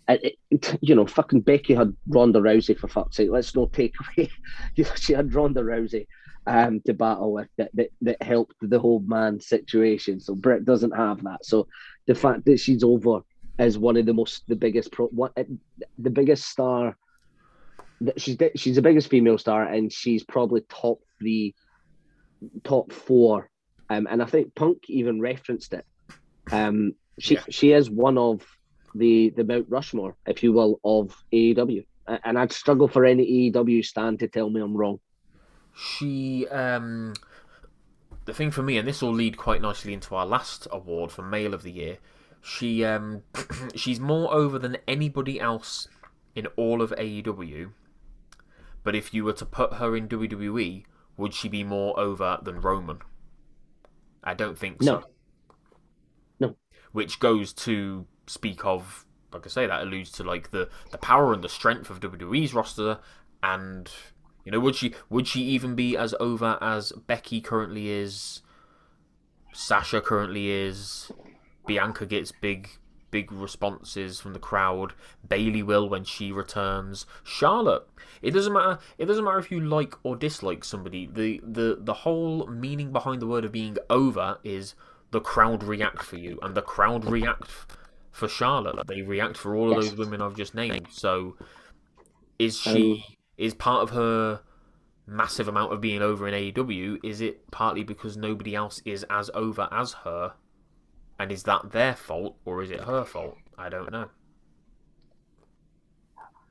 it, 0.08 0.36
it- 0.50 0.78
you 0.80 0.94
know, 0.94 1.06
fucking 1.06 1.40
Becky 1.42 1.74
had 1.74 1.94
Ronda 2.08 2.40
Rousey 2.40 2.76
for 2.78 2.88
fuck's 2.88 3.16
sake. 3.16 3.30
Let's 3.30 3.54
not 3.54 3.72
take 3.72 3.94
away. 4.16 4.28
You 4.76 4.84
know, 4.84 4.90
she 4.96 5.12
had 5.12 5.32
Ronda 5.34 5.62
Rousey 5.62 6.06
um, 6.46 6.80
to 6.86 6.94
battle 6.94 7.32
with 7.32 7.48
that, 7.58 7.70
that 7.74 7.90
that 8.02 8.22
helped 8.22 8.56
the 8.60 8.78
whole 8.78 9.00
man 9.00 9.40
situation. 9.40 10.20
So 10.20 10.34
Britt 10.34 10.64
doesn't 10.64 10.96
have 10.96 11.22
that. 11.24 11.44
So 11.44 11.68
the 12.06 12.14
fact 12.14 12.44
that 12.46 12.58
she's 12.60 12.82
over 12.82 13.20
is 13.58 13.78
one 13.78 13.96
of 13.96 14.06
the 14.06 14.14
most 14.14 14.42
the 14.48 14.56
biggest 14.56 14.90
pro 14.92 15.06
what 15.08 15.36
the 15.98 16.10
biggest 16.10 16.44
star. 16.48 16.96
that 18.00 18.20
She's 18.20 18.36
the- 18.38 18.52
she's 18.56 18.76
the 18.76 18.82
biggest 18.82 19.08
female 19.10 19.36
star, 19.38 19.64
and 19.64 19.92
she's 19.92 20.24
probably 20.24 20.62
top 20.70 20.98
three, 21.18 21.54
top 22.64 22.92
four. 22.92 23.50
Um, 23.90 24.06
and 24.10 24.22
I 24.22 24.24
think 24.24 24.54
Punk 24.54 24.78
even 24.88 25.20
referenced 25.20 25.74
it. 25.74 25.84
Um, 26.50 26.94
she 27.18 27.34
Yeah. 27.34 27.42
she 27.50 27.72
is 27.72 27.90
one 27.90 28.16
of 28.16 28.46
the 28.94 29.30
the 29.30 29.44
Mount 29.44 29.66
Rushmore, 29.68 30.16
if 30.26 30.42
you 30.42 30.52
will, 30.52 30.80
of 30.82 31.14
AEW. 31.32 31.84
And 32.24 32.38
I'd 32.38 32.50
struggle 32.52 32.88
for 32.88 33.04
any 33.04 33.24
AEW 33.52 33.82
stan 33.84 34.16
to 34.18 34.26
tell 34.28 34.48
me 34.50 34.60
I'm 34.60 34.76
wrong. 34.76 34.98
She 35.74 36.46
um 36.48 37.14
the 38.24 38.34
thing 38.34 38.50
for 38.50 38.62
me 38.62 38.76
and 38.78 38.86
this 38.86 39.02
will 39.02 39.12
lead 39.12 39.36
quite 39.36 39.62
nicely 39.62 39.92
into 39.92 40.14
our 40.14 40.26
last 40.26 40.66
award 40.70 41.10
for 41.10 41.22
male 41.22 41.54
of 41.54 41.62
the 41.62 41.70
year 41.72 41.98
she 42.40 42.84
um 42.84 43.22
she's 43.74 44.00
more 44.00 44.32
over 44.32 44.58
than 44.58 44.76
anybody 44.86 45.40
else 45.40 45.88
in 46.34 46.46
all 46.56 46.80
of 46.82 46.90
AEW 46.92 47.70
but 48.82 48.94
if 48.94 49.12
you 49.12 49.24
were 49.24 49.32
to 49.32 49.44
put 49.46 49.74
her 49.74 49.96
in 49.96 50.08
WWE 50.08 50.84
would 51.16 51.34
she 51.34 51.48
be 51.48 51.64
more 51.64 51.98
over 51.98 52.38
than 52.42 52.60
Roman 52.60 53.00
I 54.22 54.34
don't 54.34 54.58
think 54.58 54.82
so 54.82 55.04
No. 56.38 56.48
No. 56.48 56.56
which 56.92 57.20
goes 57.20 57.52
to 57.54 58.06
speak 58.26 58.64
of 58.64 59.06
like 59.32 59.46
I 59.46 59.48
say 59.48 59.66
that 59.66 59.82
alludes 59.82 60.10
to 60.12 60.24
like 60.24 60.50
the 60.50 60.68
the 60.90 60.98
power 60.98 61.32
and 61.32 61.42
the 61.42 61.48
strength 61.48 61.90
of 61.90 62.00
WWE's 62.00 62.54
roster 62.54 62.98
and 63.42 63.90
you 64.44 64.52
know 64.52 64.60
would 64.60 64.74
she 64.74 64.94
would 65.08 65.26
she 65.26 65.42
even 65.42 65.74
be 65.74 65.96
as 65.96 66.14
over 66.20 66.58
as 66.60 66.92
Becky 66.92 67.40
currently 67.40 67.88
is 67.90 68.42
Sasha 69.52 70.00
currently 70.00 70.50
is 70.50 71.10
Bianca 71.66 72.06
gets 72.06 72.32
big 72.32 72.68
big 73.10 73.32
responses 73.32 74.20
from 74.20 74.32
the 74.34 74.38
crowd 74.38 74.92
Bayley 75.28 75.62
will 75.64 75.88
when 75.88 76.04
she 76.04 76.30
returns 76.30 77.06
Charlotte. 77.24 77.86
It 78.22 78.30
doesn't 78.30 78.52
matter 78.52 78.78
it 78.98 79.06
doesn't 79.06 79.24
matter 79.24 79.38
if 79.38 79.50
you 79.50 79.60
like 79.60 79.94
or 80.04 80.14
dislike 80.16 80.64
somebody. 80.64 81.06
The 81.12 81.40
the 81.42 81.78
the 81.80 81.94
whole 81.94 82.46
meaning 82.46 82.92
behind 82.92 83.20
the 83.20 83.26
word 83.26 83.44
of 83.44 83.52
being 83.52 83.76
over 83.88 84.38
is 84.44 84.74
the 85.10 85.20
crowd 85.20 85.64
react 85.64 86.02
for 86.04 86.16
you 86.16 86.38
and 86.42 86.54
the 86.54 86.62
crowd 86.62 87.04
react 87.04 87.50
for 88.12 88.28
Charlotte. 88.28 88.86
They 88.86 89.02
react 89.02 89.36
for 89.36 89.56
all 89.56 89.72
of 89.72 89.82
Yes. 89.82 89.90
those 89.90 89.98
women 89.98 90.22
I've 90.22 90.36
just 90.36 90.54
named. 90.54 90.86
So 90.90 91.36
is 92.38 92.58
she 92.60 93.04
is 93.40 93.54
part 93.54 93.82
of 93.82 93.90
her 93.90 94.40
massive 95.06 95.48
amount 95.48 95.72
of 95.72 95.80
being 95.80 96.02
over 96.02 96.28
in 96.28 96.34
AEW 96.34 96.98
is 97.02 97.20
it 97.20 97.50
partly 97.50 97.82
because 97.82 98.16
nobody 98.16 98.54
else 98.54 98.80
is 98.84 99.04
as 99.10 99.30
over 99.34 99.68
as 99.72 99.92
her 100.04 100.32
and 101.18 101.32
is 101.32 101.42
that 101.44 101.72
their 101.72 101.94
fault 101.94 102.36
or 102.44 102.62
is 102.62 102.70
it 102.70 102.80
her 102.80 103.04
fault 103.04 103.36
I 103.58 103.68
don't 103.68 103.90
know 103.90 104.08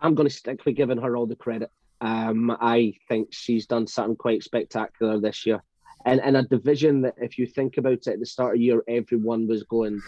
I'm 0.01 0.15
going 0.15 0.27
to 0.27 0.33
stick 0.33 0.65
with 0.65 0.75
giving 0.75 0.97
her 0.97 1.17
all 1.17 1.25
the 1.25 1.35
credit. 1.35 1.69
Um, 1.99 2.55
I 2.61 2.93
think 3.09 3.33
she's 3.33 3.65
done 3.65 3.85
something 3.85 4.15
quite 4.15 4.43
spectacular 4.43 5.19
this 5.19 5.45
year. 5.45 5.61
And 6.05 6.21
in 6.21 6.37
a 6.37 6.43
division 6.43 7.01
that, 7.01 7.15
if 7.17 7.37
you 7.37 7.45
think 7.45 7.75
about 7.75 7.91
it, 7.91 8.07
at 8.07 8.19
the 8.21 8.25
start 8.25 8.55
of 8.55 8.59
the 8.59 8.63
year, 8.63 8.81
everyone 8.87 9.45
was 9.45 9.63
going, 9.63 10.01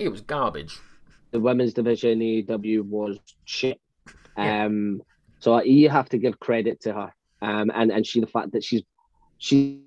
it 0.00 0.08
was 0.08 0.22
garbage 0.22 0.80
the 1.30 1.40
women's 1.40 1.74
division, 1.74 2.22
in 2.22 2.44
AEW 2.46 2.82
was 2.82 3.18
shit. 3.44 3.80
Yeah. 4.36 4.64
Um, 4.64 5.02
so 5.40 5.62
you 5.62 5.88
have 5.88 6.08
to 6.10 6.18
give 6.18 6.40
credit 6.40 6.80
to 6.82 6.92
her. 6.92 7.14
Um, 7.40 7.70
and, 7.74 7.92
and 7.92 8.06
she, 8.06 8.20
the 8.20 8.26
fact 8.26 8.52
that 8.52 8.64
she's, 8.64 8.82
she's 9.38 9.78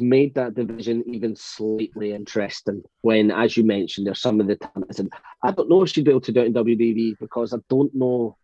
made 0.00 0.34
that 0.34 0.54
division 0.54 1.04
even 1.06 1.36
slightly 1.36 2.12
interesting 2.12 2.82
when, 3.02 3.30
as 3.30 3.56
you 3.56 3.64
mentioned, 3.64 4.06
there's 4.06 4.20
some 4.20 4.40
of 4.40 4.46
the 4.46 4.56
talent. 4.56 5.12
I 5.42 5.48
I 5.48 5.52
don't 5.52 5.68
know 5.68 5.82
if 5.82 5.90
she'd 5.90 6.04
be 6.04 6.10
able 6.10 6.20
to 6.22 6.32
do 6.32 6.40
it 6.40 6.46
in 6.46 6.54
WWE 6.54 7.18
because 7.18 7.54
I 7.54 7.58
don't 7.68 7.94
know. 7.94 8.36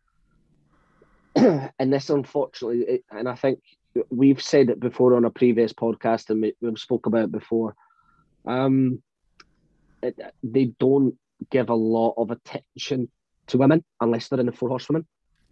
and 1.37 1.92
this, 1.92 2.11
unfortunately, 2.11 2.83
it, 2.83 3.04
and 3.11 3.28
I 3.28 3.35
think 3.35 3.61
we've 4.11 4.42
said 4.42 4.71
it 4.71 4.80
before 4.80 5.14
on 5.14 5.25
a 5.25 5.30
previous 5.30 5.73
podcast, 5.73 6.30
and 6.30 6.42
we, 6.42 6.54
we've 6.61 6.78
spoke 6.78 7.07
about 7.07 7.25
it 7.25 7.33
before. 7.33 7.75
Um, 8.47 9.02
it, 10.02 10.18
they 10.42 10.66
don't 10.78 11.16
give 11.50 11.68
a 11.68 11.75
lot 11.75 12.14
of 12.16 12.30
attention 12.30 13.11
to 13.49 13.59
women 13.59 13.85
unless 14.00 14.28
they're 14.28 14.40
in 14.40 14.47
the 14.47 14.52
Four 14.52 14.68
Horsewomen. 14.68 15.07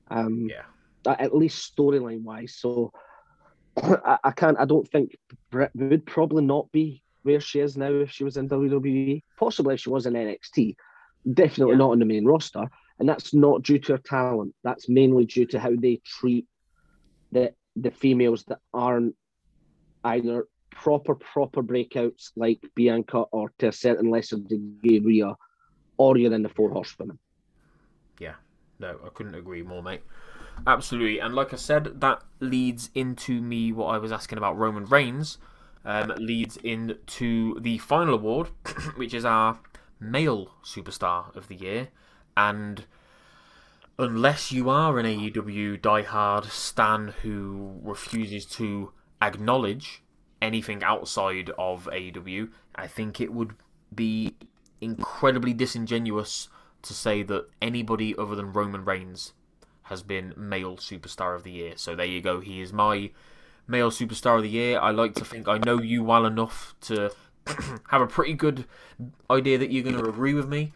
Um, 0.08 0.46
yeah 0.48 0.62
Uh, 1.06 1.16
at 1.18 1.34
least 1.34 1.74
storyline 1.76 2.22
wise. 2.22 2.56
So 2.58 2.92
I, 3.76 4.18
I 4.24 4.30
can't. 4.32 4.58
I 4.58 4.64
don't 4.64 4.88
think 4.88 5.16
Britt 5.50 5.70
would 5.74 6.06
probably 6.06 6.44
not 6.44 6.70
be 6.72 7.02
where 7.22 7.40
she 7.40 7.60
is 7.60 7.76
now 7.76 7.90
if 7.90 8.10
she 8.10 8.24
was 8.24 8.36
in 8.36 8.48
WWE. 8.48 9.22
Possibly 9.38 9.74
if 9.74 9.80
she 9.80 9.90
was 9.90 10.06
in 10.06 10.14
NXT. 10.14 10.76
Definitely 11.32 11.72
Yeah. 11.74 11.78
not 11.78 11.92
in 11.92 11.98
the 11.98 12.04
main 12.04 12.24
roster. 12.24 12.68
And 12.98 13.08
that's 13.08 13.34
not 13.34 13.62
due 13.62 13.78
to 13.80 13.92
her 13.92 13.98
talent. 13.98 14.54
That's 14.64 14.88
mainly 14.88 15.26
due 15.26 15.46
to 15.46 15.58
how 15.60 15.74
they 15.76 16.00
treat 16.04 16.46
the 17.32 17.52
the 17.74 17.90
females 17.90 18.44
that 18.44 18.60
aren't 18.72 19.14
either 20.04 20.46
proper 20.70 21.14
proper 21.14 21.62
breakouts 21.62 22.30
like 22.36 22.60
Bianca 22.74 23.18
or 23.32 23.50
to 23.58 23.68
a 23.68 23.72
certain 23.72 24.08
lesser 24.10 24.38
degree 24.38 25.00
Rhea, 25.00 25.34
or 25.98 26.16
you're 26.16 26.32
in 26.32 26.42
the 26.42 26.48
Four 26.48 26.70
Horsewomen. 26.70 27.18
Yeah, 28.18 28.34
no, 28.78 28.98
I 29.04 29.08
couldn't 29.10 29.34
agree 29.34 29.62
more, 29.62 29.82
mate. 29.82 30.02
Absolutely. 30.66 31.18
And 31.18 31.34
like 31.34 31.52
I 31.52 31.56
said, 31.56 32.00
that 32.00 32.22
leads 32.40 32.90
into 32.94 33.40
me 33.40 33.72
what 33.72 33.86
I 33.86 33.98
was 33.98 34.12
asking 34.12 34.38
about 34.38 34.56
Roman 34.56 34.84
Reigns. 34.84 35.38
Um, 35.84 36.12
leads 36.16 36.56
into 36.56 37.60
the 37.60 37.78
final 37.78 38.14
award, 38.14 38.48
which 38.96 39.14
is 39.14 39.24
our 39.24 39.60
male 40.00 40.50
superstar 40.64 41.34
of 41.36 41.46
the 41.46 41.54
year. 41.54 41.88
And 42.36 42.84
unless 43.98 44.50
you 44.50 44.68
are 44.68 44.98
an 44.98 45.06
AEW 45.06 45.80
diehard 45.80 46.50
stan 46.50 47.14
who 47.22 47.78
refuses 47.82 48.44
to 48.46 48.92
acknowledge 49.22 50.02
anything 50.42 50.82
outside 50.82 51.50
of 51.58 51.88
AEW, 51.90 52.50
I 52.74 52.88
think 52.88 53.20
it 53.20 53.32
would 53.32 53.54
be 53.94 54.34
incredibly 54.80 55.54
disingenuous 55.54 56.48
to 56.82 56.92
say 56.92 57.22
that 57.22 57.48
anybody 57.62 58.14
other 58.16 58.34
than 58.34 58.52
Roman 58.52 58.84
Reigns 58.84 59.32
has 59.86 60.02
been 60.02 60.34
male 60.36 60.76
superstar 60.76 61.34
of 61.34 61.42
the 61.42 61.50
year. 61.50 61.72
So 61.76 61.94
there 61.94 62.06
you 62.06 62.20
go. 62.20 62.40
He 62.40 62.60
is 62.60 62.72
my 62.72 63.10
male 63.68 63.90
superstar 63.90 64.36
of 64.36 64.42
the 64.42 64.48
year. 64.48 64.78
I 64.78 64.90
like 64.90 65.14
to 65.14 65.24
think 65.24 65.48
I 65.48 65.58
know 65.58 65.80
you 65.80 66.02
well 66.02 66.26
enough 66.26 66.74
to 66.82 67.12
have 67.90 68.02
a 68.02 68.06
pretty 68.06 68.34
good 68.34 68.64
idea 69.30 69.58
that 69.58 69.70
you're 69.70 69.84
going 69.84 69.98
to 69.98 70.08
agree 70.08 70.34
with 70.34 70.48
me. 70.48 70.72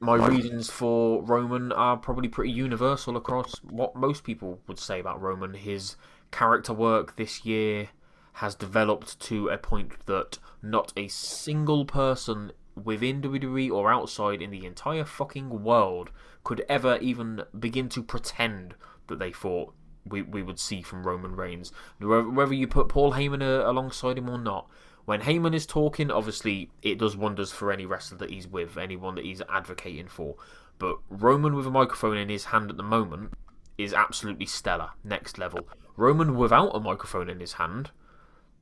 My 0.00 0.14
reasons 0.14 0.70
for 0.70 1.22
Roman 1.22 1.72
are 1.72 1.96
probably 1.96 2.28
pretty 2.28 2.52
universal 2.52 3.16
across 3.16 3.56
what 3.62 3.96
most 3.96 4.22
people 4.22 4.60
would 4.68 4.78
say 4.78 5.00
about 5.00 5.20
Roman. 5.20 5.54
His 5.54 5.96
character 6.30 6.72
work 6.72 7.16
this 7.16 7.44
year 7.44 7.88
has 8.34 8.54
developed 8.54 9.18
to 9.18 9.48
a 9.48 9.58
point 9.58 10.06
that 10.06 10.38
not 10.62 10.92
a 10.96 11.08
single 11.08 11.84
person 11.84 12.52
within 12.76 13.20
WWE 13.20 13.70
or 13.70 13.90
outside 13.92 14.40
in 14.40 14.50
the 14.50 14.64
entire 14.64 15.04
fucking 15.04 15.64
world 15.64 16.10
could 16.48 16.64
ever 16.66 16.96
even 17.02 17.42
begin 17.60 17.90
to 17.90 18.02
pretend 18.02 18.74
that 19.08 19.18
they 19.18 19.30
thought 19.30 19.74
we, 20.06 20.22
we 20.22 20.42
would 20.42 20.58
see 20.58 20.80
from 20.80 21.06
Roman 21.06 21.36
Reigns. 21.36 21.72
Whether 22.00 22.54
you 22.54 22.66
put 22.66 22.88
Paul 22.88 23.12
Heyman 23.12 23.42
uh, 23.42 23.70
alongside 23.70 24.16
him 24.16 24.30
or 24.30 24.38
not, 24.38 24.66
when 25.04 25.20
Heyman 25.20 25.54
is 25.54 25.66
talking, 25.66 26.10
obviously 26.10 26.70
it 26.80 26.98
does 26.98 27.18
wonders 27.18 27.52
for 27.52 27.70
any 27.70 27.84
wrestler 27.84 28.16
that 28.16 28.30
he's 28.30 28.48
with, 28.48 28.78
anyone 28.78 29.14
that 29.16 29.26
he's 29.26 29.42
advocating 29.46 30.08
for. 30.08 30.36
But 30.78 30.96
Roman 31.10 31.54
with 31.54 31.66
a 31.66 31.70
microphone 31.70 32.16
in 32.16 32.30
his 32.30 32.46
hand 32.46 32.70
at 32.70 32.78
the 32.78 32.82
moment 32.82 33.34
is 33.76 33.92
absolutely 33.92 34.46
stellar, 34.46 34.92
next 35.04 35.36
level. 35.36 35.68
Roman 35.98 36.34
without 36.34 36.74
a 36.74 36.80
microphone 36.80 37.28
in 37.28 37.40
his 37.40 37.52
hand, 37.54 37.90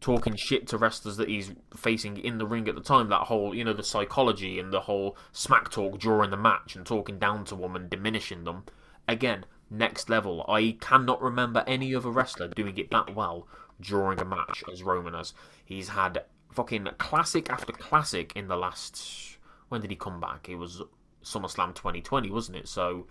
talking 0.01 0.37
shit 0.37 0.67
to 0.69 0.79
wrestlers 0.79 1.17
that 1.17 1.29
he's 1.29 1.53
facing 1.75 2.17
in 2.19 2.39
the 2.39 2.47
ring 2.47 2.69
at 2.69 2.75
the 2.75 2.81
time. 2.81 3.09
That 3.09 3.23
whole, 3.23 3.55
you 3.55 3.65
know, 3.65 3.73
the 3.73 3.83
psychology 3.83 4.59
and 4.59 4.73
the 4.73 4.81
whole 4.81 5.17
smack 5.33 5.71
talk 5.71 5.99
during 5.99 6.31
the 6.31 6.37
match 6.37 6.77
and 6.77 6.85
talking 6.85 7.19
down 7.19 7.45
to 7.47 7.57
them 7.57 7.77
and 7.77 7.89
diminishing 7.89 8.45
them. 8.45 8.65
Again, 9.09 9.47
next 9.71 10.09
level. 10.09 10.45
I 10.49 10.77
cannot 10.81 11.23
remember 11.23 11.65
any 11.67 11.95
other 11.95 12.11
wrestler 12.11 12.49
doing 12.49 12.77
it 12.79 12.91
that 12.91 13.15
well 13.15 13.49
during 13.81 14.21
a 14.21 14.25
match 14.25 14.63
as 14.71 14.83
Roman 14.83 15.15
has. 15.15 15.35
He's 15.65 15.91
had 15.91 16.25
fucking 16.53 16.89
classic 16.99 17.51
after 17.51 17.73
classic 17.73 18.33
in 18.35 18.49
the 18.49 18.57
last. 18.57 19.39
When 19.69 19.81
did 19.81 19.91
he 19.91 19.97
come 19.97 20.21
back? 20.21 20.49
It 20.49 20.57
was 20.57 20.83
SummerSlam 21.25 21.75
2020, 21.75 22.31
wasn't 22.31 22.59
it? 22.59 22.69
So 22.69 23.07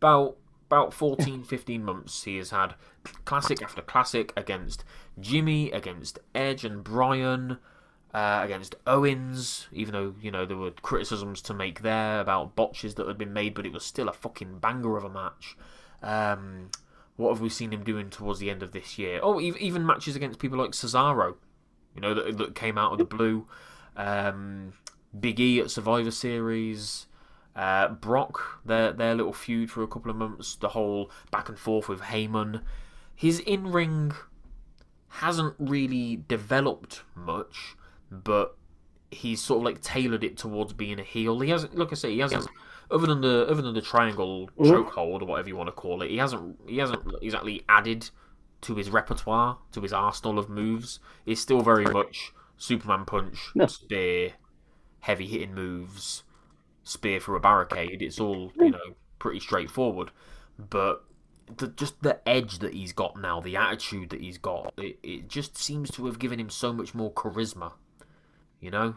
about 0.00 0.36
about 0.70 0.92
14, 0.92 1.44
15 1.44 1.82
months, 1.82 2.24
he 2.24 2.36
has 2.36 2.50
had 2.50 2.74
classic 3.24 3.62
after 3.62 3.80
classic 3.80 4.32
against 4.36 4.84
Jimmy, 5.18 5.70
against 5.72 6.18
Edge 6.34 6.62
and 6.64 6.84
Bryan, 6.84 7.58
uh, 8.12 8.40
against 8.44 8.74
Owens, 8.86 9.66
even 9.72 9.92
though, 9.94 10.14
you 10.20 10.30
know, 10.30 10.44
there 10.44 10.58
were 10.58 10.70
criticisms 10.70 11.40
to 11.42 11.54
make 11.54 11.80
there 11.80 12.20
about 12.20 12.54
botches 12.54 12.94
that 12.96 13.06
had 13.06 13.16
been 13.16 13.32
made, 13.32 13.54
but 13.54 13.64
it 13.64 13.72
was 13.72 13.84
still 13.84 14.08
a 14.08 14.12
fucking 14.12 14.58
banger 14.58 14.96
of 14.96 15.04
a 15.04 15.08
match. 15.08 15.56
Um, 16.02 16.70
what 17.16 17.30
have 17.30 17.40
we 17.40 17.48
seen 17.48 17.72
him 17.72 17.82
doing 17.82 18.10
towards 18.10 18.38
the 18.38 18.50
end 18.50 18.62
of 18.62 18.72
this 18.72 18.98
year? 18.98 19.20
Oh, 19.22 19.40
even 19.40 19.84
matches 19.84 20.16
against 20.16 20.38
people 20.38 20.58
like 20.58 20.70
Cesaro, 20.70 21.36
you 21.94 22.00
know, 22.00 22.14
that, 22.14 22.38
that 22.38 22.54
came 22.54 22.78
out 22.78 22.92
of 22.92 22.98
the 22.98 23.04
blue. 23.04 23.46
Um, 23.96 24.74
Big 25.18 25.40
E 25.40 25.60
at 25.60 25.70
Survivor 25.70 26.10
Series. 26.10 27.07
Uh, 27.58 27.88
Brock, 27.88 28.60
their 28.64 28.92
their 28.92 29.16
little 29.16 29.32
feud 29.32 29.68
for 29.68 29.82
a 29.82 29.88
couple 29.88 30.12
of 30.12 30.16
months, 30.16 30.54
the 30.54 30.68
whole 30.68 31.10
back 31.32 31.48
and 31.48 31.58
forth 31.58 31.88
with 31.88 32.02
Heyman. 32.02 32.62
His 33.16 33.40
in 33.40 33.72
ring 33.72 34.12
hasn't 35.08 35.56
really 35.58 36.22
developed 36.28 37.02
much, 37.16 37.74
but 38.12 38.56
he's 39.10 39.40
sort 39.40 39.58
of 39.58 39.64
like 39.64 39.80
tailored 39.80 40.22
it 40.22 40.36
towards 40.36 40.72
being 40.72 41.00
a 41.00 41.02
heel. 41.02 41.40
He 41.40 41.50
hasn't, 41.50 41.76
like 41.76 41.90
I 41.90 41.96
say, 41.96 42.12
he 42.12 42.20
hasn't. 42.20 42.46
Other 42.92 43.08
than 43.08 43.22
the 43.22 43.48
other 43.50 43.60
than 43.60 43.74
the 43.74 43.82
triangle 43.82 44.48
chokehold 44.56 45.22
or 45.22 45.24
whatever 45.24 45.48
you 45.48 45.56
want 45.56 45.66
to 45.66 45.72
call 45.72 46.02
it, 46.02 46.10
he 46.10 46.18
hasn't 46.18 46.60
he 46.68 46.78
hasn't 46.78 47.02
exactly 47.20 47.64
added 47.68 48.08
to 48.60 48.76
his 48.76 48.88
repertoire, 48.88 49.58
to 49.72 49.80
his 49.80 49.92
arsenal 49.92 50.38
of 50.38 50.48
moves. 50.48 51.00
It's 51.26 51.40
still 51.40 51.62
very 51.62 51.86
much 51.86 52.32
Superman 52.56 53.04
punch, 53.04 53.50
no. 53.56 53.66
spear, 53.66 54.34
heavy 55.00 55.26
hitting 55.26 55.54
moves, 55.54 56.22
spear 56.88 57.20
through 57.20 57.36
a 57.36 57.40
barricade. 57.40 58.02
It's 58.02 58.20
all 58.20 58.52
you 58.56 58.70
know 58.70 58.96
pretty 59.18 59.40
straightforward, 59.40 60.10
but 60.58 61.04
the, 61.56 61.68
just 61.68 62.02
the 62.02 62.26
edge 62.28 62.58
that 62.58 62.74
he's 62.74 62.92
got 62.92 63.20
now, 63.20 63.40
the 63.40 63.56
attitude 63.56 64.10
that 64.10 64.20
he's 64.20 64.38
got, 64.38 64.72
it, 64.76 64.98
it 65.02 65.28
just 65.28 65.56
seems 65.56 65.90
to 65.92 66.06
have 66.06 66.18
given 66.18 66.38
him 66.38 66.50
so 66.50 66.72
much 66.72 66.94
more 66.94 67.12
charisma. 67.12 67.72
You 68.60 68.70
know. 68.70 68.96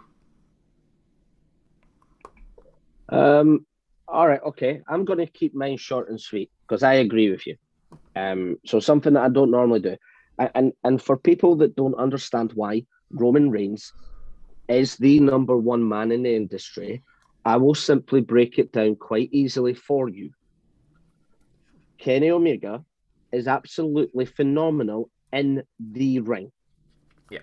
Um. 3.10 3.66
All 4.08 4.28
right. 4.28 4.42
Okay. 4.44 4.82
I'm 4.88 5.06
going 5.06 5.20
to 5.20 5.28
keep 5.28 5.54
mine 5.54 5.78
short 5.78 6.10
and 6.10 6.20
sweet 6.20 6.52
because 6.68 6.84
I 6.84 6.96
agree 6.96 7.30
with 7.30 7.46
you. 7.46 7.56
Um. 8.16 8.58
So 8.66 8.80
something 8.80 9.14
that 9.14 9.24
I 9.24 9.30
don't 9.30 9.52
normally 9.52 9.82
do, 9.82 9.98
and 10.40 10.74
and 10.84 11.02
for 11.02 11.18
people 11.18 11.56
that 11.58 11.76
don't 11.76 11.96
understand 11.96 12.54
why 12.54 12.86
Roman 13.12 13.52
Reigns 13.52 13.94
is 14.68 14.96
the 14.96 15.20
number 15.20 15.58
one 15.58 15.88
man 15.88 16.12
in 16.12 16.24
the 16.24 16.34
industry, 16.34 17.04
I 17.44 17.58
will 17.58 17.76
simply 17.76 18.22
break 18.22 18.60
it 18.60 18.72
down 18.72 18.96
quite 18.96 19.30
easily 19.32 19.74
for 19.74 20.10
you. 20.10 20.32
Kenny 21.98 22.30
Omega 22.30 22.84
is 23.32 23.48
absolutely 23.48 24.26
phenomenal 24.26 25.10
in 25.34 25.64
the 25.80 26.20
ring. 26.20 26.52
Yeah. 27.30 27.40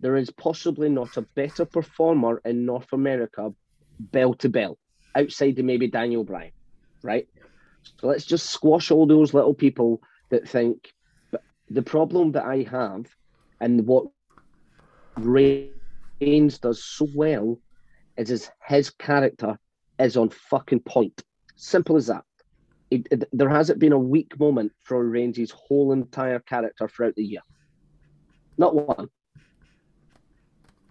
There 0.00 0.16
is 0.16 0.30
possibly 0.30 0.88
not 0.88 1.16
a 1.16 1.26
better 1.34 1.64
performer 1.64 2.40
in 2.44 2.64
North 2.64 2.92
America, 2.92 3.52
bell 3.98 4.34
to 4.34 4.48
bell, 4.48 4.78
outside 5.14 5.58
of 5.58 5.64
maybe 5.64 5.88
Daniel 5.88 6.24
Bryan, 6.24 6.52
right? 7.02 7.28
So 8.00 8.06
let's 8.06 8.24
just 8.24 8.46
squash 8.46 8.90
all 8.90 9.06
those 9.06 9.34
little 9.34 9.54
people 9.54 10.02
that 10.30 10.48
think. 10.48 10.92
But 11.30 11.42
the 11.68 11.82
problem 11.82 12.32
that 12.32 12.44
I 12.44 12.62
have, 12.70 13.06
and 13.60 13.86
what 13.86 14.06
Reigns 15.16 16.58
does 16.58 16.84
so 16.84 17.08
well 17.14 17.58
is 18.20 18.28
his, 18.28 18.50
his 18.66 18.90
character 18.90 19.58
is 19.98 20.16
on 20.16 20.28
fucking 20.28 20.80
point. 20.80 21.22
Simple 21.56 21.96
as 21.96 22.08
that. 22.08 22.24
It, 22.90 23.06
it, 23.10 23.24
there 23.32 23.48
hasn't 23.48 23.78
been 23.78 23.92
a 23.92 23.98
weak 23.98 24.38
moment 24.38 24.72
for 24.82 25.02
Reigns' 25.04 25.50
whole 25.50 25.92
entire 25.92 26.40
character 26.40 26.86
throughout 26.86 27.14
the 27.14 27.24
year. 27.24 27.40
Not 28.58 28.74
one. 28.74 29.08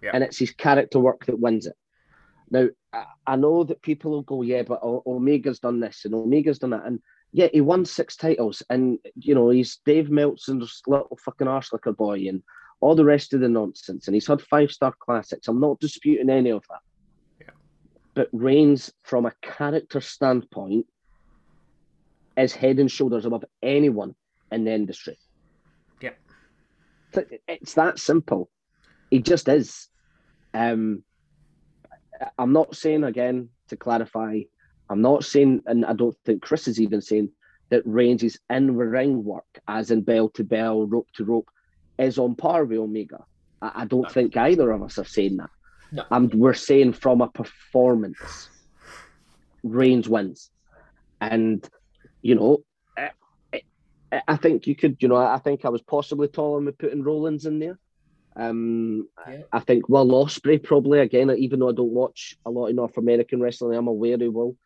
Yeah. 0.02 0.10
And 0.14 0.24
it's 0.24 0.38
his 0.38 0.50
character 0.50 0.98
work 0.98 1.26
that 1.26 1.38
wins 1.38 1.66
it. 1.66 1.76
Now, 2.50 2.68
I, 2.92 3.04
I 3.26 3.36
know 3.36 3.62
that 3.64 3.82
people 3.82 4.10
will 4.10 4.22
go, 4.22 4.42
yeah, 4.42 4.62
but 4.62 4.80
o- 4.82 5.02
Omega's 5.06 5.60
done 5.60 5.78
this 5.78 6.04
and 6.04 6.14
Omega's 6.14 6.58
done 6.58 6.70
that. 6.70 6.86
And 6.86 7.00
yeah, 7.32 7.48
he 7.52 7.60
won 7.60 7.84
six 7.84 8.16
titles. 8.16 8.62
And, 8.70 8.98
you 9.14 9.36
know, 9.36 9.50
he's 9.50 9.78
Dave 9.84 10.10
Meltzer's 10.10 10.82
little 10.88 11.18
fucking 11.24 11.46
arse 11.46 11.70
boy 11.96 12.26
and 12.28 12.42
all 12.80 12.96
the 12.96 13.04
rest 13.04 13.34
of 13.34 13.40
the 13.40 13.48
nonsense. 13.48 14.08
And 14.08 14.14
he's 14.16 14.26
had 14.26 14.42
five 14.42 14.72
star 14.72 14.94
classics. 14.98 15.46
I'm 15.46 15.60
not 15.60 15.78
disputing 15.78 16.30
any 16.30 16.50
of 16.50 16.64
that 16.70 16.80
but 18.20 18.28
Reigns, 18.34 18.92
from 19.02 19.24
a 19.24 19.32
character 19.40 19.98
standpoint, 20.02 20.84
is 22.36 22.52
head 22.52 22.78
and 22.78 22.90
shoulders 22.90 23.24
above 23.24 23.46
anyone 23.62 24.14
in 24.52 24.64
the 24.64 24.72
industry. 24.72 25.16
Yeah. 26.02 26.10
It's 27.48 27.72
that 27.72 27.98
simple. 27.98 28.50
He 29.10 29.20
just 29.20 29.48
is. 29.48 29.88
Um, 30.52 31.02
I'm 32.36 32.52
not 32.52 32.76
saying, 32.76 33.04
again, 33.04 33.48
to 33.68 33.78
clarify, 33.78 34.40
I'm 34.90 35.00
not 35.00 35.24
saying, 35.24 35.62
and 35.64 35.86
I 35.86 35.94
don't 35.94 36.14
think 36.26 36.42
Chris 36.42 36.68
is 36.68 36.78
even 36.78 37.00
saying, 37.00 37.30
that 37.70 37.86
Reigns' 37.86 38.36
in 38.50 38.76
ring 38.76 39.24
work, 39.24 39.60
as 39.66 39.90
in 39.90 40.02
bell 40.02 40.28
to 40.34 40.44
bell, 40.44 40.86
rope 40.86 41.08
to 41.14 41.24
rope, 41.24 41.48
is 41.98 42.18
on 42.18 42.34
par 42.34 42.66
with 42.66 42.80
Omega. 42.80 43.24
I, 43.62 43.70
I 43.76 43.84
don't 43.86 44.12
think 44.12 44.36
either 44.36 44.70
of 44.72 44.82
us 44.82 44.98
are 44.98 45.06
saying 45.06 45.38
that. 45.38 45.48
No. 45.92 46.04
And 46.10 46.32
we're 46.34 46.54
saying 46.54 46.94
from 46.94 47.20
a 47.20 47.28
performance, 47.28 48.48
Reigns 49.62 50.08
wins. 50.08 50.50
And, 51.20 51.68
you 52.22 52.34
know, 52.34 52.64
I, 52.96 54.22
I, 54.26 54.36
think 54.36 54.66
you 54.66 54.74
could, 54.74 54.96
you 55.00 55.08
know, 55.08 55.16
I 55.16 55.38
think 55.38 55.64
I 55.64 55.68
was 55.68 55.82
possibly 55.82 56.28
taller 56.28 56.60
with 56.60 56.78
putting 56.78 57.02
Rollins 57.02 57.46
in 57.46 57.58
there. 57.58 57.78
Um, 58.36 59.08
yeah. 59.28 59.42
I 59.52 59.60
think 59.60 59.88
Will 59.88 60.08
Ospreay 60.08 60.62
probably 60.62 61.00
again, 61.00 61.30
even 61.30 61.60
though 61.60 61.68
I 61.68 61.72
don't 61.72 61.90
watch 61.90 62.36
a 62.46 62.50
lot 62.50 62.68
of 62.68 62.76
North 62.76 62.96
American 62.96 63.40
wrestling, 63.40 63.76
I'm 63.76 63.88
aware 63.88 64.16
he 64.16 64.28
will. 64.28 64.56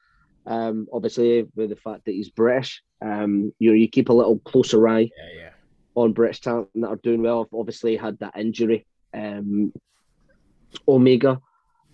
Um, 0.47 0.87
obviously 0.93 1.47
with 1.57 1.71
the 1.71 1.77
fact 1.77 2.05
that 2.05 2.13
he's 2.13 2.29
British, 2.29 2.83
um, 3.01 3.53
you 3.59 3.71
know, 3.71 3.75
you 3.75 3.89
keep 3.89 4.11
a 4.11 4.13
little 4.13 4.39
closer 4.41 4.87
eye 4.87 5.11
yeah, 5.17 5.39
yeah. 5.39 5.51
on 5.95 6.13
British 6.13 6.41
talent 6.41 6.69
that 6.75 6.89
are 6.89 6.97
doing 6.97 7.23
well. 7.23 7.41
I've 7.41 7.59
obviously 7.59 7.97
had 7.97 8.19
that 8.19 8.37
injury 8.37 8.87
um, 9.15 9.73
Omega 10.87 11.41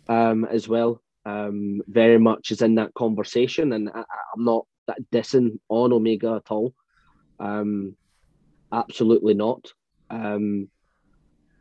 um, 0.09 0.45
as 0.45 0.69
well. 0.69 1.03
Um, 1.27 1.83
very 1.87 2.19
much 2.19 2.51
is 2.51 2.63
in 2.63 2.77
that 2.77 2.95
conversation, 2.95 3.73
and 3.73 3.91
I, 3.91 3.99
am 3.99 4.45
not 4.45 4.67
that 4.87 4.99
dissing 5.13 5.59
on 5.69 5.93
Omega 5.93 6.41
at 6.45 6.51
all. 6.51 6.75
Um, 7.39 7.97
absolutely 8.73 9.35
not. 9.35 9.73
Um, 10.09 10.69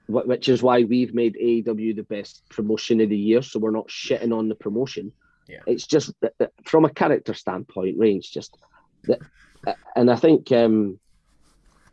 which 0.07 0.49
is 0.49 0.63
why 0.63 0.81
we've 0.83 1.13
made 1.13 1.35
AEW 1.35 1.95
the 1.95 2.03
best 2.03 2.41
promotion 2.49 2.99
of 2.99 3.09
the 3.09 3.17
year. 3.17 3.43
So 3.43 3.59
we're 3.59 3.69
not 3.69 3.89
shitting 3.89 4.35
on 4.35 4.49
the 4.49 4.55
promotion. 4.55 5.11
Yeah. 5.47 5.59
It's 5.67 5.85
just 5.85 6.13
from 6.65 6.85
a 6.85 6.89
character 6.89 7.35
standpoint, 7.35 7.99
Reigns 7.99 8.27
just 8.27 8.57
that, 9.03 9.19
and 9.95 10.09
I 10.09 10.15
think 10.15 10.51
um, 10.51 10.99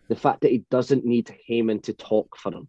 the 0.09 0.17
fact 0.17 0.43
that 0.43 0.51
he 0.51 0.65
doesn't 0.71 1.05
need 1.05 1.31
Heyman 1.49 1.83
to 1.85 1.93
talk 1.93 2.37
for 2.37 2.53
him 2.53 2.69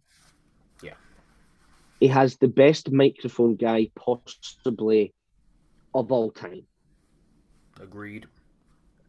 he 2.00 2.08
has 2.08 2.36
the 2.36 2.48
best 2.48 2.90
microphone 2.92 3.56
guy 3.56 3.90
possibly 3.94 5.12
of 5.94 6.12
all 6.12 6.30
time. 6.30 6.62
Agreed. 7.80 8.26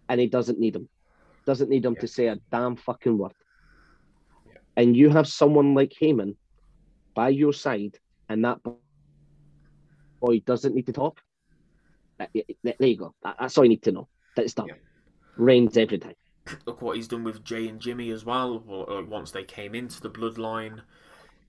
And 0.08 0.20
he 0.20 0.28
doesn't 0.28 0.60
need 0.60 0.76
him. 0.76 0.90
Doesn't 1.46 1.70
need 1.70 1.86
him 1.86 1.94
yeah. 1.94 2.02
to 2.02 2.08
say 2.08 2.28
a 2.28 2.38
damn 2.52 2.76
fucking 2.76 3.18
word. 3.18 3.34
Yeah. 4.48 4.54
And 4.76 4.96
you 4.96 5.10
have 5.10 5.28
someone 5.28 5.74
like 5.74 5.94
Heyman 6.02 6.36
by 7.14 7.30
your 7.30 7.54
side, 7.54 7.98
and 8.28 8.44
that 8.46 8.60
boy 10.20 10.40
doesn't 10.46 10.76
need 10.76 10.86
to 10.88 10.94
talk. 10.94 11.22
Uh, 12.20 12.28
there 12.64 12.76
you 12.80 12.98
go. 12.98 13.16
That's 13.24 13.58
all 13.58 13.66
you 13.66 13.70
need 13.70 13.84
to 13.84 13.92
know. 13.92 14.08
That's 14.36 14.54
done. 14.54 14.68
Yeah. 14.68 14.76
Reigns 15.38 15.78
every 15.78 15.98
time. 16.00 16.16
Look 16.66 16.82
what 16.82 16.96
he's 16.96 17.08
done 17.08 17.24
with 17.24 17.44
Jey 17.44 17.68
and 17.68 17.80
Jimmy 17.80 18.10
as 18.10 18.26
well. 18.26 18.64
Once 19.08 19.32
they 19.32 19.44
came 19.44 19.76
into 19.76 20.02
the 20.02 20.10
bloodline, 20.10 20.82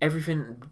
everything 0.00 0.62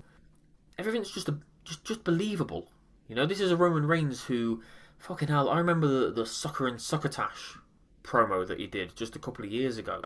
everything's 0.78 1.10
just 1.10 1.28
a, 1.28 1.38
just 1.64 1.84
just 1.84 2.04
believable. 2.04 2.68
You 3.08 3.14
know, 3.14 3.26
this 3.26 3.40
is 3.40 3.50
a 3.50 3.56
Roman 3.56 3.86
Reigns 3.86 4.24
who, 4.24 4.62
fucking 4.98 5.28
hell, 5.28 5.48
I 5.48 5.58
remember 5.58 5.86
the, 5.86 6.12
the 6.12 6.26
Sufferin' 6.26 6.78
Succotash 6.78 7.56
promo 8.02 8.46
that 8.46 8.58
he 8.58 8.66
did 8.66 8.94
just 8.94 9.16
a 9.16 9.18
couple 9.18 9.44
of 9.44 9.50
years 9.50 9.78
ago. 9.78 10.02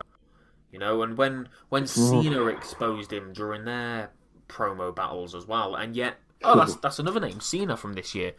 You 0.71 0.79
know, 0.79 1.03
and 1.03 1.17
when 1.17 1.49
when 1.69 1.85
Cena 1.85 2.45
exposed 2.47 3.13
him 3.13 3.33
during 3.33 3.65
their 3.65 4.09
promo 4.47 4.93
battles 4.93 5.35
as 5.35 5.45
well, 5.45 5.75
and 5.75 5.95
yet 5.95 6.15
oh 6.43 6.57
that's 6.57 6.75
that's 6.81 6.99
another 6.99 7.19
name, 7.19 7.39
Cena 7.39 7.77
from 7.77 7.93
this 7.93 8.15
year. 8.15 8.33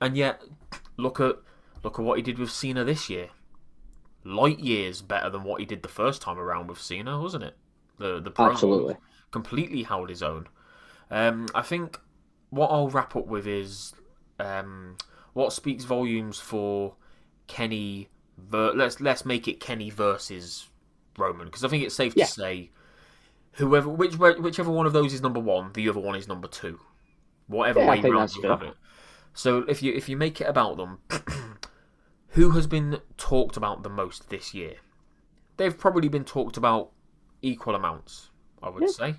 And 0.00 0.16
yet 0.16 0.40
look 0.96 1.20
at 1.20 1.36
look 1.82 1.98
at 1.98 2.04
what 2.04 2.18
he 2.18 2.22
did 2.22 2.38
with 2.38 2.50
Cena 2.50 2.84
this 2.84 3.10
year. 3.10 3.30
Light 4.24 4.60
years 4.60 5.02
better 5.02 5.28
than 5.30 5.42
what 5.42 5.58
he 5.58 5.66
did 5.66 5.82
the 5.82 5.88
first 5.88 6.22
time 6.22 6.38
around 6.38 6.68
with 6.68 6.80
Cena, 6.80 7.20
wasn't 7.20 7.44
it? 7.44 7.56
The 7.98 8.20
the 8.20 8.30
promo 8.30 8.52
Absolutely. 8.52 8.96
completely 9.32 9.82
held 9.82 10.08
his 10.08 10.22
own. 10.22 10.46
Um, 11.12 11.46
I 11.54 11.62
think 11.62 12.00
what 12.50 12.68
I'll 12.68 12.88
wrap 12.88 13.14
up 13.14 13.26
with 13.26 13.46
is 13.46 13.92
um, 14.40 14.96
what 15.34 15.52
speaks 15.52 15.84
volumes 15.84 16.38
for 16.40 16.94
Kenny. 17.46 18.08
Ver- 18.38 18.72
let's 18.74 19.00
let's 19.00 19.24
make 19.24 19.46
it 19.46 19.60
Kenny 19.60 19.90
versus 19.90 20.68
Roman 21.18 21.46
because 21.46 21.64
I 21.64 21.68
think 21.68 21.84
it's 21.84 21.94
safe 21.94 22.14
Yeah. 22.16 22.24
to 22.24 22.30
say 22.32 22.70
whoever 23.52 23.90
which 23.90 24.16
whichever 24.16 24.70
one 24.70 24.86
of 24.86 24.94
those 24.94 25.12
is 25.12 25.20
number 25.20 25.38
one, 25.38 25.70
the 25.74 25.88
other 25.88 26.00
one 26.00 26.16
is 26.16 26.26
number 26.26 26.48
two. 26.48 26.80
Whatever 27.46 27.80
Yeah, 27.80 27.88
way 27.90 28.00
round 28.00 28.34
you 28.34 28.48
have 28.48 28.62
it. 28.62 28.74
So 29.34 29.58
if 29.68 29.82
you 29.82 29.92
if 29.92 30.08
you 30.08 30.16
make 30.16 30.40
it 30.40 30.48
about 30.48 30.78
them, 30.78 30.98
who 32.28 32.50
has 32.52 32.66
been 32.66 33.00
talked 33.18 33.56
about 33.58 33.82
the 33.82 33.90
most 33.90 34.30
this 34.30 34.54
year? 34.54 34.76
They've 35.58 35.76
probably 35.76 36.08
been 36.08 36.24
talked 36.24 36.56
about 36.56 36.90
equal 37.42 37.74
amounts, 37.74 38.30
I 38.62 38.70
would 38.70 38.84
Yeah. 38.84 38.88
say, 38.88 39.14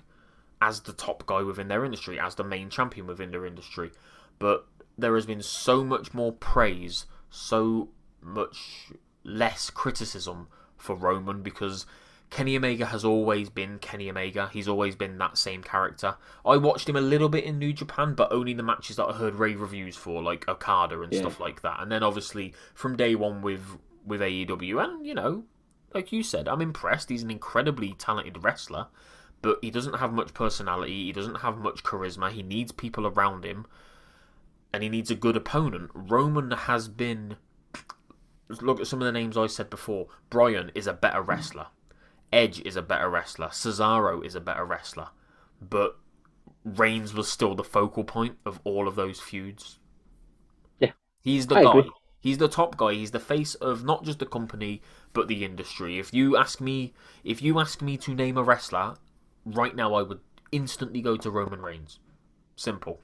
as 0.60 0.80
the 0.80 0.92
top 0.92 1.26
guy 1.26 1.42
within 1.42 1.68
their 1.68 1.84
industry, 1.84 2.18
as 2.18 2.34
the 2.34 2.44
main 2.44 2.70
champion 2.70 3.06
within 3.06 3.30
their 3.30 3.46
industry. 3.46 3.90
But 4.38 4.66
there 4.96 5.14
has 5.14 5.26
been 5.26 5.42
so 5.42 5.84
much 5.84 6.14
more 6.14 6.32
praise, 6.32 7.06
so 7.30 7.88
much 8.22 8.90
less 9.24 9.70
criticism 9.70 10.48
for 10.76 10.94
Roman 10.94 11.42
because 11.42 11.86
Kenny 12.30 12.56
Omega 12.56 12.86
has 12.86 13.04
always 13.04 13.48
been 13.48 13.78
Kenny 13.78 14.10
Omega. 14.10 14.48
He's 14.52 14.66
always 14.68 14.96
been 14.96 15.18
that 15.18 15.38
same 15.38 15.62
character. 15.62 16.16
I 16.44 16.56
watched 16.56 16.88
him 16.88 16.96
a 16.96 17.00
little 17.00 17.28
bit 17.28 17.44
in 17.44 17.58
New 17.58 17.72
Japan, 17.72 18.14
but 18.14 18.32
only 18.32 18.54
the 18.54 18.62
matches 18.62 18.96
that 18.96 19.04
I 19.06 19.12
heard 19.12 19.36
rave 19.36 19.60
reviews 19.60 19.96
for, 19.96 20.22
like 20.22 20.48
Okada 20.48 21.00
and 21.02 21.12
Yeah. 21.12 21.20
stuff 21.20 21.38
like 21.40 21.62
that. 21.62 21.80
And 21.80 21.92
then 21.92 22.02
obviously 22.02 22.54
from 22.74 22.96
day 22.96 23.14
one 23.14 23.42
with 23.42 23.78
with 24.06 24.20
AEW, 24.20 24.78
and 24.84 25.06
you 25.06 25.14
know, 25.14 25.44
like 25.94 26.12
you 26.12 26.22
said, 26.22 26.46
I'm 26.48 26.60
impressed. 26.60 27.08
He's 27.08 27.22
an 27.22 27.30
incredibly 27.30 27.92
talented 27.94 28.42
wrestler, 28.44 28.88
but 29.44 29.58
he 29.60 29.70
doesn't 29.70 29.98
have 29.98 30.10
much 30.10 30.32
personality. 30.32 31.04
He 31.04 31.12
doesn't 31.12 31.42
have 31.42 31.58
much 31.58 31.84
charisma. 31.84 32.30
He 32.30 32.42
needs 32.42 32.72
people 32.72 33.06
around 33.06 33.44
him, 33.44 33.66
and 34.72 34.82
he 34.82 34.88
needs 34.88 35.10
a 35.10 35.14
good 35.14 35.36
opponent. 35.36 35.90
Roman 35.92 36.50
has 36.50 36.88
been. 36.88 37.36
Look 38.48 38.80
at 38.80 38.86
some 38.86 39.02
of 39.02 39.06
the 39.06 39.12
names 39.12 39.36
I 39.36 39.46
said 39.46 39.68
before. 39.68 40.06
Bryan 40.30 40.72
is 40.74 40.86
a 40.86 40.94
better 40.94 41.20
wrestler. 41.20 41.66
Edge 42.32 42.60
is 42.60 42.74
a 42.74 42.82
better 42.82 43.10
wrestler. 43.10 43.48
Cesaro 43.48 44.24
is 44.24 44.34
a 44.34 44.40
better 44.40 44.64
wrestler. 44.64 45.08
But 45.60 45.98
Reigns 46.64 47.12
was 47.12 47.30
still 47.30 47.54
the 47.54 47.62
focal 47.64 48.04
point 48.04 48.38
of 48.46 48.60
all 48.64 48.88
of 48.88 48.96
those 48.96 49.20
feuds. 49.20 49.78
Yeah. 50.78 50.92
He's 51.20 51.48
the 51.48 51.56
I 51.56 51.64
guy. 51.64 51.70
agree. 51.70 51.90
He's 52.18 52.38
the 52.38 52.48
top 52.48 52.78
guy. 52.78 52.94
He's 52.94 53.10
the 53.10 53.20
face 53.20 53.54
of 53.56 53.84
not 53.84 54.04
just 54.04 54.20
the 54.20 54.26
company 54.26 54.80
but 55.12 55.28
the 55.28 55.44
industry. 55.44 55.98
If 55.98 56.14
you 56.14 56.38
ask 56.38 56.62
me, 56.62 56.94
if 57.22 57.42
you 57.42 57.60
ask 57.60 57.82
me 57.82 57.98
to 57.98 58.14
name 58.14 58.38
a 58.38 58.42
wrestler 58.42 58.94
right 59.44 59.74
now, 59.74 59.94
I 59.94 60.02
would 60.02 60.20
instantly 60.52 61.00
go 61.00 61.16
to 61.16 61.30
Roman 61.30 61.60
Reigns. 61.62 61.98
Simple. 62.56 63.00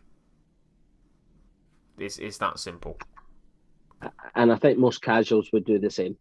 It's 1.98 2.18
it's 2.18 2.38
that 2.38 2.58
simple. 2.58 2.96
And 4.34 4.50
I 4.50 4.56
think 4.56 4.78
most 4.78 5.02
casuals 5.02 5.50
would 5.52 5.64
do 5.64 5.78
the 5.78 5.90
same. 5.90 6.16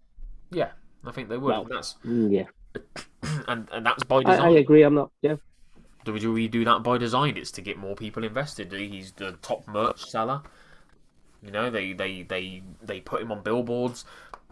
Yeah, 0.51 0.71
I 1.05 1.11
think 1.11 1.29
they 1.29 1.37
would. 1.37 1.49
Well, 1.49 1.63
that's 1.63 1.95
Mm, 2.05 2.31
Yeah. 2.31 2.45
and 3.47 3.67
and 3.71 3.85
that's 3.85 4.03
by 4.03 4.17
I, 4.17 4.23
design. 4.23 4.41
I 4.41 4.49
agree. 4.57 4.83
I'm 4.83 4.95
not. 4.95 5.11
Yeah. 5.21 5.35
Do 6.05 6.13
we 6.33 6.47
do 6.47 6.65
that 6.65 6.81
by 6.81 6.97
design? 6.97 7.37
It's 7.37 7.51
to 7.51 7.61
get 7.61 7.77
more 7.77 7.95
people 7.95 8.23
invested. 8.23 8.71
He's 8.71 9.11
the 9.11 9.33
top 9.41 9.67
merch 9.67 10.05
seller. 10.05 10.41
You 11.41 11.51
know, 11.51 11.69
they 11.69 11.93
they 11.93 12.23
they 12.23 12.63
they 12.81 12.99
put 12.99 13.21
him 13.21 13.31
on 13.31 13.41
billboards. 13.43 14.05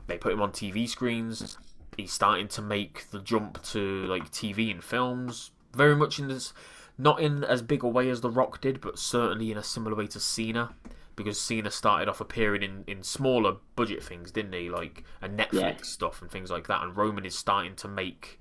They 0.07 0.17
put 0.17 0.31
him 0.31 0.41
on 0.41 0.51
TV 0.51 0.87
screens. 0.87 1.57
He's 1.97 2.13
starting 2.13 2.47
to 2.49 2.61
make 2.61 3.09
the 3.11 3.19
jump 3.19 3.61
to 3.63 4.05
like 4.05 4.31
TV 4.31 4.71
and 4.71 4.83
films. 4.83 5.51
Very 5.73 5.95
much 5.95 6.19
in 6.19 6.27
this, 6.27 6.53
not 6.97 7.19
in 7.19 7.43
as 7.43 7.61
big 7.61 7.83
a 7.83 7.87
way 7.87 8.09
as 8.09 8.21
The 8.21 8.29
Rock 8.29 8.61
did, 8.61 8.81
but 8.81 8.97
certainly 8.99 9.51
in 9.51 9.57
a 9.57 9.63
similar 9.63 9.95
way 9.95 10.07
to 10.07 10.19
Cena. 10.19 10.75
Because 11.15 11.39
Cena 11.41 11.71
started 11.71 12.07
off 12.07 12.21
appearing 12.21 12.61
in, 12.61 12.83
in 12.85 13.01
smaller 13.01 13.55
budget 13.75 14.03
things, 14.03 14.31
didn't 14.31 14.53
he? 14.53 14.69
Like 14.69 15.03
a 15.21 15.27
Netflix 15.27 15.53
Yeah. 15.53 15.77
stuff 15.81 16.21
and 16.21 16.29
things 16.29 16.51
like 16.51 16.67
that. 16.67 16.83
And 16.83 16.95
Roman 16.95 17.25
is 17.25 17.35
starting 17.35 17.75
to 17.77 17.87
make 17.87 18.39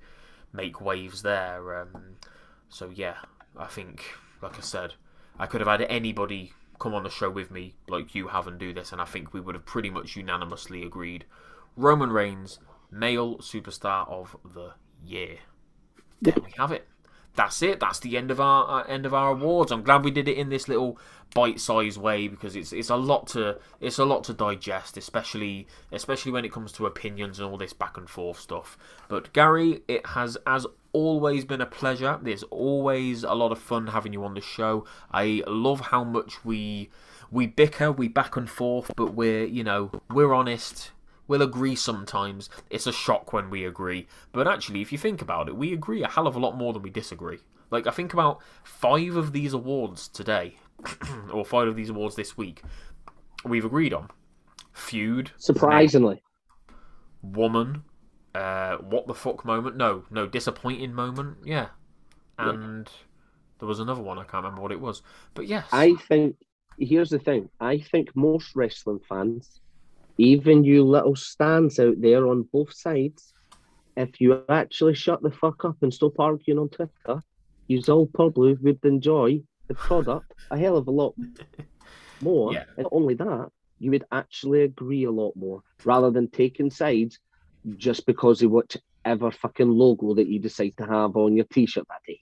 make 0.53 0.81
waves 0.81 1.23
there. 1.23 1.81
Um, 1.81 2.17
so 2.69 2.91
yeah, 2.93 3.17
I 3.57 3.67
think, 3.67 4.05
like 4.43 4.59
I 4.59 4.61
said, 4.61 4.95
I 5.39 5.47
could 5.47 5.61
have 5.61 5.69
had 5.69 5.83
anybody 5.89 6.53
come 6.79 6.95
on 6.95 7.03
the 7.03 7.11
show 7.11 7.31
with 7.31 7.51
me, 7.51 7.75
like 7.89 8.15
you 8.15 8.29
have, 8.29 8.47
and 8.47 8.59
do 8.59 8.73
this, 8.75 8.93
and 8.93 9.01
I 9.01 9.07
think 9.07 9.33
we 9.33 9.41
would 9.41 9.55
have 9.55 9.65
pretty 9.65 9.89
much 9.91 10.17
unanimously 10.17 10.83
agreed. 10.83 11.25
Roman 11.77 12.11
Reigns, 12.11 12.59
male 12.91 13.39
superstar 13.39 14.09
of 14.11 14.37
the 14.45 14.75
year. 15.05 15.39
There 16.21 16.35
we 16.45 16.53
have 16.59 16.73
it. 16.73 16.87
That's 17.37 17.63
it. 17.63 17.81
That's 17.81 18.01
the 18.01 18.17
end 18.17 18.31
of 18.31 18.41
our 18.41 18.81
uh, 18.81 18.85
end 18.85 19.07
of 19.07 19.15
our 19.15 19.33
awards. 19.33 19.71
I'm 19.71 19.83
glad 19.83 20.05
we 20.05 20.11
did 20.11 20.29
it 20.29 20.37
in 20.37 20.49
this 20.49 20.69
little 20.69 20.99
bite-sized 21.35 21.99
way 21.99 22.29
because 22.29 22.57
it's 22.57 22.73
it's 22.73 22.89
a 22.89 22.97
lot 22.97 23.27
to 23.29 23.59
it's 23.81 23.99
a 23.99 24.05
lot 24.05 24.25
to 24.25 24.33
digest, 24.33 24.97
especially 24.97 25.67
especially 25.93 26.33
when 26.33 26.45
it 26.45 26.53
comes 26.53 26.73
to 26.73 26.87
opinions 26.87 27.39
and 27.39 27.49
all 27.49 27.59
this 27.59 27.73
back 27.73 27.97
and 27.97 28.09
forth 28.09 28.41
stuff. 28.41 28.79
But 29.09 29.33
Gary, 29.33 29.83
it 29.87 30.07
has 30.09 30.39
as 30.47 30.67
always 30.93 31.45
been 31.45 31.61
a 31.61 31.67
pleasure. 31.67 32.19
There's 32.23 32.43
always 32.45 33.23
a 33.23 33.35
lot 33.35 33.53
of 33.53 33.59
fun 33.59 33.89
having 33.89 34.15
you 34.15 34.25
on 34.25 34.35
the 34.35 34.41
show. 34.41 34.87
I 35.13 35.43
love 35.47 35.81
how 35.81 36.05
much 36.05 36.45
we 36.45 36.91
we 37.31 37.47
bicker, 37.47 37.93
we 37.93 38.09
back 38.09 38.37
and 38.37 38.49
forth, 38.49 38.91
but 38.97 39.15
we're 39.15 39.45
you 39.45 39.63
know 39.63 39.91
we're 40.11 40.33
honest. 40.33 40.93
We'll 41.29 41.43
agree 41.43 41.75
sometimes. 41.75 42.49
It's 42.71 42.87
a 42.87 42.93
shock 42.93 43.33
when 43.33 43.51
we 43.51 43.65
agree. 43.65 44.07
But 44.33 44.47
actually, 44.47 44.83
if 44.83 44.93
you 44.93 44.99
think 44.99 45.21
about 45.23 45.49
it, 45.49 45.57
we 45.57 45.73
agree 45.73 46.03
a 46.03 46.09
hell 46.09 46.27
of 46.27 46.37
a 46.37 46.39
lot 46.39 46.57
more 46.57 46.73
than 46.73 46.83
we 46.83 46.91
disagree. 46.91 47.39
Like, 47.71 47.87
I 47.87 47.91
think 47.91 48.13
about 48.13 48.41
five 48.63 49.17
of 49.17 49.33
these 49.33 49.53
awards 49.53 50.09
today, 50.09 50.57
or 51.33 51.45
five 51.45 51.69
of 51.69 51.77
these 51.77 51.91
awards 51.91 52.15
this 52.15 52.37
week, 52.37 52.63
we've 53.45 53.65
agreed 53.65 53.93
on. 53.93 54.11
Feud. 54.73 55.33
Surprisingly. 55.37 56.23
Woman. 57.23 57.83
Uh, 58.35 58.77
what 58.77 59.07
the 59.07 59.15
fuck 59.15 59.45
moment? 59.45 59.77
No, 59.77 60.05
no, 60.11 60.27
disappointing 60.27 60.93
moment. 60.93 61.39
Yeah. 61.45 61.69
And 62.39 62.89
there 63.59 63.69
was 63.69 63.81
another 63.81 64.03
one, 64.03 64.19
I 64.19 64.25
can't 64.25 64.45
remember 64.45 64.61
what 64.61 64.73
it 64.73 64.81
was. 64.81 65.03
But 65.35 65.47
yes. 65.47 65.67
I 65.73 65.95
think 66.09 66.37
here's 66.79 67.11
the 67.11 67.19
thing. 67.19 67.49
I 67.61 67.79
think 67.79 68.15
most 68.15 68.55
wrestling 68.55 69.01
fans, 69.09 69.61
even 70.19 70.65
you 70.65 70.85
little 70.85 71.17
stans 71.17 71.79
out 71.79 72.01
there 72.01 72.29
on 72.29 72.49
both 72.53 72.73
sides, 72.75 73.33
if 73.97 74.21
you 74.21 74.43
actually 74.49 74.95
shut 74.95 75.23
the 75.23 75.31
fuck 75.31 75.65
up 75.65 75.77
and 75.83 75.93
stop 75.93 76.19
arguing 76.19 76.59
on 76.59 76.69
Twitter, 76.69 77.23
you 77.69 77.83
all 77.89 78.07
probably 78.07 78.55
would 78.55 78.85
enjoy 78.85 79.41
the 79.69 79.75
product 79.75 80.33
a 80.51 80.59
hell 80.59 80.77
of 80.77 80.87
a 80.87 80.91
lot 80.91 81.15
more. 82.21 82.53
Yeah. 82.53 82.65
And 82.77 82.85
not 82.85 82.93
only 82.93 83.15
that, 83.15 83.51
you 83.79 83.91
would 83.91 84.05
actually 84.13 84.63
agree 84.63 85.05
a 85.05 85.11
lot 85.11 85.35
more 85.37 85.63
rather 85.85 86.11
than 86.11 86.29
taking 86.29 86.71
sides 86.71 87.19
just 87.77 88.07
because 88.07 88.43
of 88.43 88.51
whatever 88.51 89.31
fucking 89.31 89.71
logo 89.71 90.15
that 90.15 90.29
you 90.29 90.39
decide 90.39 90.75
to 90.79 90.87
have 90.87 91.17
on 91.17 91.37
your 91.37 91.47
t-shirt 91.47 91.87
that 91.89 92.01
day. 92.07 92.21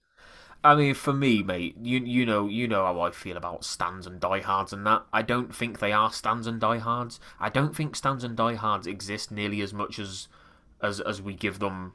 I 0.64 0.74
mean, 0.74 0.94
for 0.94 1.12
me, 1.12 1.42
mate, 1.42 1.76
you 1.82 1.98
you 2.00 2.24
know 2.24 2.48
you 2.48 2.66
know 2.66 2.84
how 2.86 3.00
I 3.02 3.10
feel 3.10 3.36
about 3.36 3.64
stans 3.64 4.06
and 4.06 4.18
diehards 4.18 4.72
and 4.72 4.86
that. 4.86 5.04
I 5.12 5.20
don't 5.20 5.54
think 5.54 5.78
they 5.78 5.92
are 5.92 6.10
stans 6.10 6.46
and 6.46 6.58
diehards. 6.58 7.20
I 7.38 7.50
don't 7.50 7.76
think 7.76 7.94
stans 7.94 8.24
and 8.24 8.34
diehards 8.34 8.86
exist 8.86 9.30
nearly 9.30 9.60
as 9.60 9.74
much 9.74 9.98
as 9.98 10.28
as 10.82 11.00
as 11.00 11.20
we 11.20 11.34
give 11.34 11.58
them 11.58 11.92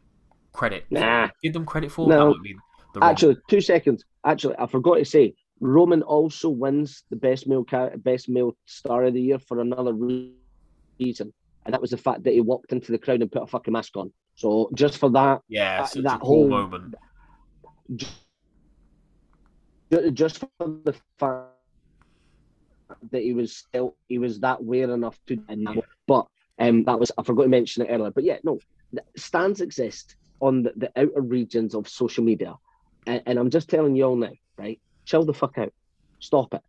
credit. 0.53 0.85
Nah. 0.91 1.29
Give 1.41 1.53
them 1.53 1.65
credit 1.65 1.91
for. 1.91 2.07
No. 2.07 2.19
That 2.19 2.25
would 2.29 2.43
be 2.43 2.55
the 2.93 2.99
wrong. 2.99 3.09
Actually, 3.09 3.37
two 3.49 3.59
seconds. 3.59 4.05
Actually, 4.23 4.55
I 4.59 4.67
forgot 4.67 4.95
to 4.95 5.05
say, 5.05 5.33
Roman 5.59 6.03
also 6.03 6.49
wins 6.49 7.03
the 7.09 7.15
best 7.15 7.47
male 7.47 7.65
best 7.97 8.29
male 8.29 8.55
star 8.65 9.05
of 9.05 9.15
the 9.15 9.21
year 9.21 9.39
for 9.39 9.61
another 9.61 9.93
reason, 9.93 11.33
and 11.65 11.73
that 11.73 11.81
was 11.81 11.89
the 11.89 11.97
fact 11.97 12.23
that 12.23 12.33
he 12.33 12.41
walked 12.41 12.71
into 12.71 12.91
the 12.91 12.99
crowd 12.99 13.21
and 13.21 13.31
put 13.31 13.41
a 13.41 13.47
fucking 13.47 13.71
mask 13.73 13.97
on. 13.97 14.11
So 14.35 14.69
just 14.75 14.99
for 14.99 15.09
that, 15.09 15.41
yeah, 15.47 15.81
uh, 15.83 16.01
that 16.01 16.19
cool 16.21 16.27
whole- 16.41 16.49
moment. 16.49 16.93
ju- 17.95 18.05
just 20.13 20.39
for 20.39 20.49
the 20.83 20.93
fact 21.17 21.47
that 23.11 23.21
he 23.21 23.33
was 23.33 23.55
still 23.55 23.95
he 24.07 24.17
was 24.17 24.39
that 24.39 24.59
aware 24.59 24.91
enough 24.91 25.19
to, 25.27 25.37
but 26.07 26.27
um, 26.59 26.83
that 26.85 26.99
was 26.99 27.11
I 27.17 27.23
forgot 27.23 27.43
to 27.43 27.49
mention 27.49 27.83
it 27.85 27.89
earlier. 27.89 28.11
But 28.11 28.23
yeah, 28.23 28.37
no, 28.43 28.59
stans 29.15 29.61
exist 29.61 30.15
on 30.39 30.63
the, 30.63 30.73
the 30.75 30.91
outer 30.95 31.21
regions 31.21 31.75
of 31.75 31.87
social 31.87 32.23
media, 32.23 32.55
and, 33.05 33.21
and 33.25 33.39
I'm 33.39 33.49
just 33.49 33.69
telling 33.69 33.95
you 33.95 34.05
all 34.05 34.15
now, 34.15 34.33
right? 34.57 34.79
Chill 35.05 35.25
the 35.25 35.33
fuck 35.33 35.57
out, 35.57 35.73
stop 36.19 36.53
it. 36.53 36.61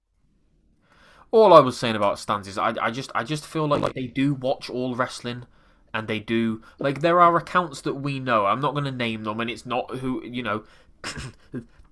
All 1.30 1.52
I 1.52 1.60
was 1.60 1.78
saying 1.78 1.96
about 1.96 2.18
stans 2.18 2.48
is 2.48 2.58
I, 2.58 2.74
I 2.80 2.90
just 2.90 3.10
I 3.14 3.24
just 3.24 3.46
feel 3.46 3.68
like 3.68 3.94
they 3.94 4.06
do 4.06 4.34
watch 4.34 4.68
all 4.70 4.94
wrestling. 4.94 5.44
and 5.92 6.08
they 6.08 6.20
do 6.20 6.62
like 6.78 7.00
there 7.00 7.20
are 7.20 7.36
accounts 7.36 7.80
that 7.82 7.94
we 7.94 8.18
know. 8.18 8.46
I'm 8.46 8.60
not 8.60 8.72
going 8.72 8.84
to 8.84 8.92
name 8.92 9.24
them, 9.24 9.40
and 9.40 9.50
it's 9.50 9.66
not 9.66 9.96
who 9.96 10.24
you 10.24 10.42
know. 10.42 10.64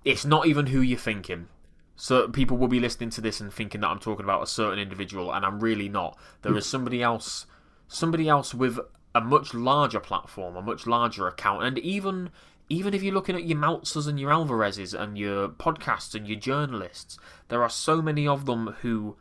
It's 0.05 0.25
not 0.25 0.47
even 0.47 0.67
who 0.67 0.81
you're 0.81 0.97
thinking. 0.97 1.47
So 1.95 2.29
people 2.29 2.57
will 2.57 2.69
be 2.69 2.79
listening 2.79 3.09
to 3.11 3.21
this 3.21 3.41
and 3.41 3.51
thinking 3.51 3.81
that 3.81 3.87
I'm 3.87 3.99
talking 3.99 4.23
about 4.23 4.43
a 4.43 4.47
certain 4.47 4.79
individual, 4.79 5.33
and 5.33 5.45
I'm 5.45 5.59
really 5.59 5.89
not. 5.89 6.17
There 6.43 6.55
is 6.55 6.65
somebody 6.65 7.03
else, 7.03 7.45
somebody 7.87 8.29
else 8.29 8.53
with 8.53 8.79
a 9.13 9.21
much 9.21 9.53
larger 9.53 9.99
platform, 9.99 10.55
a 10.55 10.61
much 10.61 10.87
larger 10.87 11.27
account, 11.27 11.63
and 11.63 11.77
even 11.79 12.29
even 12.69 12.93
if 12.93 13.01
you're 13.01 13.13
looking 13.13 13.35
at 13.35 13.45
your 13.45 13.57
Meltzers 13.57 14.07
and 14.07 14.19
your 14.19 14.31
Alvarezes 14.31 14.97
and 14.97 15.17
your 15.17 15.49
podcasts 15.49 16.13
and 16.13 16.27
your 16.27 16.39
journalists, 16.39 17.17
there 17.47 17.63
are 17.63 17.69
so 17.69 18.01
many 18.01 18.27
of 18.27 18.45
them 18.45 18.75
who 18.81 19.17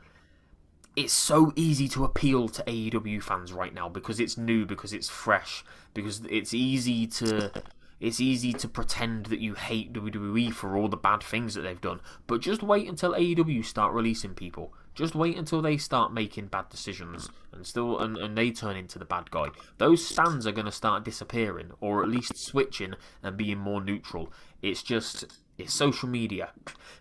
it's 0.95 1.13
so 1.13 1.53
easy 1.57 1.89
to 1.89 2.05
appeal 2.05 2.49
to 2.49 2.63
AEW 2.65 3.23
fans 3.23 3.53
right 3.53 3.73
now 3.73 3.89
because 3.89 4.21
it's 4.21 4.37
new, 4.37 4.67
because 4.67 4.93
it's 4.93 5.09
fresh, 5.09 5.65
because 5.95 6.21
it's 6.29 6.53
easy 6.53 7.07
to 7.07 7.51
it's 8.01 8.21
easy 8.21 8.53
to 8.53 8.69
pretend 8.69 9.27
that 9.27 9.41
you 9.41 9.55
hate 9.55 9.93
WWE 9.93 10.53
for 10.53 10.77
all 10.77 10.89
the 10.89 10.97
bad 10.97 11.23
things 11.23 11.55
that 11.55 11.63
they've 11.63 11.81
done. 11.81 12.01
But 12.27 12.41
just 12.41 12.63
wait 12.63 12.89
until 12.89 13.13
AEW 13.13 13.65
start 13.65 13.93
releasing 13.93 14.35
people. 14.35 14.73
Just 14.95 15.15
wait 15.15 15.37
until 15.37 15.63
they 15.63 15.77
start 15.77 16.13
making 16.13 16.49
bad 16.49 16.69
decisions 16.71 17.31
and 17.53 17.65
still 17.65 17.99
and, 18.01 18.17
and 18.17 18.37
they 18.37 18.51
turn 18.51 18.77
into 18.77 18.99
the 18.99 19.05
bad 19.05 19.31
guy. 19.31 19.49
Those 19.79 20.05
stans 20.05 20.47
are 20.47 20.53
going 20.53 20.67
to 20.67 20.73
start 20.73 21.05
disappearing 21.05 21.71
or 21.81 22.03
at 22.03 22.09
least 22.09 22.37
switching 22.37 22.95
and 23.23 23.37
being 23.37 23.59
more 23.59 23.81
neutral. 23.81 24.33
It's 24.61 24.83
just 24.83 25.25
it's 25.57 25.75
social 25.75 26.09
media. 26.09 26.51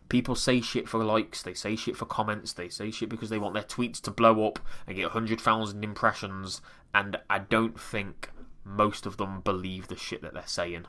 People 0.10 0.36
say 0.36 0.62
shit 0.62 0.88
for 0.89 1.03
likes, 1.03 1.43
they 1.43 1.53
say 1.53 1.75
shit 1.75 1.95
for 1.95 2.05
comments, 2.05 2.53
they 2.53 2.69
say 2.69 2.91
shit 2.91 3.10
because 3.10 3.29
they 3.29 3.39
want 3.39 3.53
their 3.53 3.63
tweets 3.63 4.01
to 4.01 4.12
blow 4.12 4.47
up 4.47 4.60
and 4.88 4.95
get 4.95 5.05
100,000 5.05 5.83
impressions 5.83 6.62
and 6.93 7.17
I 7.29 7.39
don't 7.39 7.79
think 7.79 8.29
most 8.67 9.06
of 9.06 9.17
them 9.17 9.41
believe 9.41 9.88
the 9.88 9.95
shit 9.95 10.21
that 10.21 10.34
they're 10.34 10.43
saying. 10.45 10.86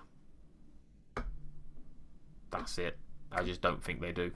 That's 2.50 2.78
it. 2.78 2.98
I 3.30 3.42
just 3.42 3.60
don't 3.60 3.82
think 3.82 4.00
they 4.00 4.12
do. 4.12 4.32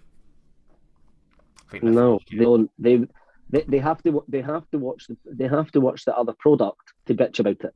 no, 1.82 2.20
they 2.30 2.36
don't. 2.36 2.70
They, 2.78 3.06
they 3.50 3.62
they 3.62 3.78
have 3.78 4.02
to 4.02 4.24
they 4.28 4.42
have 4.42 4.68
to 4.70 4.78
watch 4.78 5.06
the 5.08 5.16
they 5.26 5.48
have 5.48 5.70
to 5.72 5.80
watch 5.80 6.04
the 6.04 6.16
other 6.16 6.34
product 6.38 6.92
to 7.06 7.14
bitch 7.14 7.38
about 7.38 7.60
it. 7.60 7.74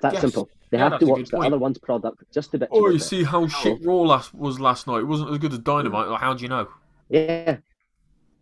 That 0.00 0.14
yes. 0.14 0.22
simple. 0.22 0.48
They 0.70 0.78
yeah, 0.78 0.90
have 0.90 1.00
to 1.00 1.06
watch 1.06 1.30
the 1.30 1.36
point. 1.36 1.46
other 1.46 1.58
one's 1.58 1.78
product 1.78 2.24
just 2.32 2.50
to 2.52 2.58
bitch. 2.58 2.68
Oh, 2.70 2.88
you 2.88 2.98
see 2.98 3.22
how 3.22 3.46
shit 3.46 3.84
Raw 3.84 4.02
last 4.02 4.34
was 4.34 4.58
last 4.58 4.86
night. 4.86 5.00
It 5.00 5.06
wasn't 5.06 5.30
as 5.30 5.38
good 5.38 5.52
as 5.52 5.60
Dynamite. 5.60 6.08
Like, 6.08 6.20
how 6.20 6.34
do 6.34 6.42
you 6.42 6.48
know? 6.48 6.68
Yeah, 7.08 7.58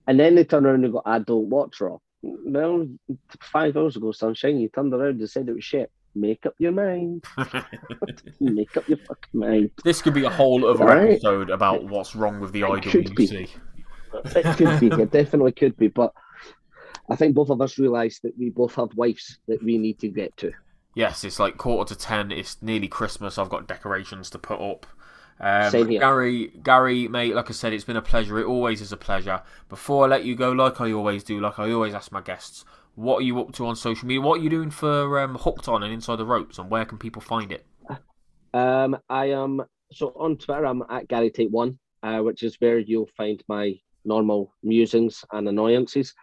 and 0.06 0.18
then 0.18 0.34
they 0.34 0.44
turn 0.44 0.64
around 0.64 0.84
and 0.84 0.92
go, 0.92 1.02
"I 1.04 1.18
don't 1.18 1.50
watch 1.50 1.80
Raw." 1.80 1.98
Well, 2.22 2.86
five 3.40 3.76
hours 3.76 3.96
ago, 3.96 4.12
sunshine, 4.12 4.60
you 4.60 4.68
turned 4.68 4.92
around 4.92 5.20
and 5.20 5.30
said 5.30 5.48
it 5.48 5.54
was 5.54 5.64
shit. 5.64 5.90
Make 6.14 6.44
up 6.44 6.54
your 6.58 6.72
mind. 6.72 7.24
Make 8.40 8.76
up 8.76 8.88
your 8.88 8.98
fucking 8.98 9.40
mind. 9.40 9.70
This 9.84 10.02
could 10.02 10.14
be 10.14 10.24
a 10.24 10.30
whole 10.30 10.66
other 10.66 10.84
right? 10.84 11.12
episode 11.12 11.50
about 11.50 11.84
what's 11.84 12.16
wrong 12.16 12.40
with 12.40 12.52
the 12.52 12.62
it 12.62 12.64
IWC. 12.64 13.48
It 14.24 14.56
could 14.56 14.80
be. 14.80 15.02
It 15.02 15.10
definitely 15.12 15.52
could 15.52 15.76
be. 15.76 15.86
But 15.86 16.12
I 17.08 17.16
think 17.16 17.34
both 17.34 17.50
of 17.50 17.60
us 17.60 17.78
realise 17.78 18.18
that 18.20 18.36
we 18.36 18.50
both 18.50 18.74
have 18.74 18.94
wives 18.96 19.38
that 19.46 19.62
we 19.62 19.78
need 19.78 20.00
to 20.00 20.08
get 20.08 20.36
to. 20.38 20.52
Yes, 20.94 21.22
it's 21.22 21.38
like 21.38 21.56
quarter 21.56 21.94
to 21.94 22.00
ten. 22.00 22.32
It's 22.32 22.60
nearly 22.60 22.88
Christmas. 22.88 23.38
I've 23.38 23.48
got 23.48 23.68
decorations 23.68 24.30
to 24.30 24.38
put 24.38 24.60
up. 24.60 24.86
Um, 25.40 25.70
Same 25.70 25.88
here. 25.88 26.00
Gary, 26.00 26.52
Gary, 26.62 27.08
mate, 27.08 27.34
like 27.34 27.48
I 27.48 27.52
said, 27.52 27.72
it's 27.72 27.84
been 27.84 27.96
a 27.96 28.02
pleasure. 28.02 28.38
It 28.38 28.46
always 28.46 28.80
is 28.80 28.92
a 28.92 28.96
pleasure. 28.96 29.42
Before 29.68 30.04
I 30.04 30.08
let 30.08 30.24
you 30.24 30.34
go, 30.34 30.52
like 30.52 30.80
I 30.80 30.92
always 30.92 31.24
do, 31.24 31.40
like 31.40 31.58
I 31.58 31.72
always 31.72 31.94
ask 31.94 32.12
my 32.12 32.20
guests, 32.20 32.64
what 32.94 33.18
are 33.18 33.22
you 33.22 33.40
up 33.40 33.52
to 33.52 33.66
on 33.66 33.76
social 33.76 34.06
media? 34.06 34.20
What 34.20 34.40
are 34.40 34.42
you 34.42 34.50
doing 34.50 34.70
for 34.70 35.18
um, 35.18 35.36
Hooked 35.36 35.68
On 35.68 35.82
and 35.82 35.92
Inside 35.92 36.16
the 36.16 36.26
Ropes, 36.26 36.58
and 36.58 36.70
where 36.70 36.84
can 36.84 36.98
people 36.98 37.22
find 37.22 37.50
it? 37.50 37.64
Um, 38.52 38.98
I 39.08 39.26
am 39.26 39.62
so 39.92 40.12
on 40.16 40.36
Twitter. 40.36 40.66
I'm 40.66 40.82
at 40.90 41.08
Gary 41.08 41.30
Tate 41.30 41.50
One, 41.50 41.78
uh, 42.02 42.18
which 42.18 42.42
is 42.42 42.56
where 42.58 42.78
you'll 42.78 43.08
find 43.16 43.42
my 43.48 43.78
normal 44.04 44.52
musings 44.62 45.24
and 45.32 45.48
annoyances. 45.48 46.14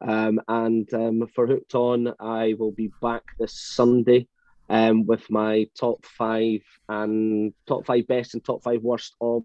Um, 0.00 0.40
and 0.48 0.92
um, 0.92 1.26
for 1.34 1.46
Hooked 1.46 1.74
On, 1.74 2.12
I 2.20 2.54
will 2.58 2.72
be 2.72 2.90
back 3.00 3.22
this 3.38 3.58
Sunday 3.58 4.28
um, 4.68 5.06
with 5.06 5.28
my 5.30 5.66
top 5.78 6.04
five 6.04 6.62
and 6.88 7.52
top 7.66 7.86
five 7.86 8.06
best 8.06 8.34
and 8.34 8.44
top 8.44 8.62
five 8.62 8.82
worst 8.82 9.14
of 9.20 9.44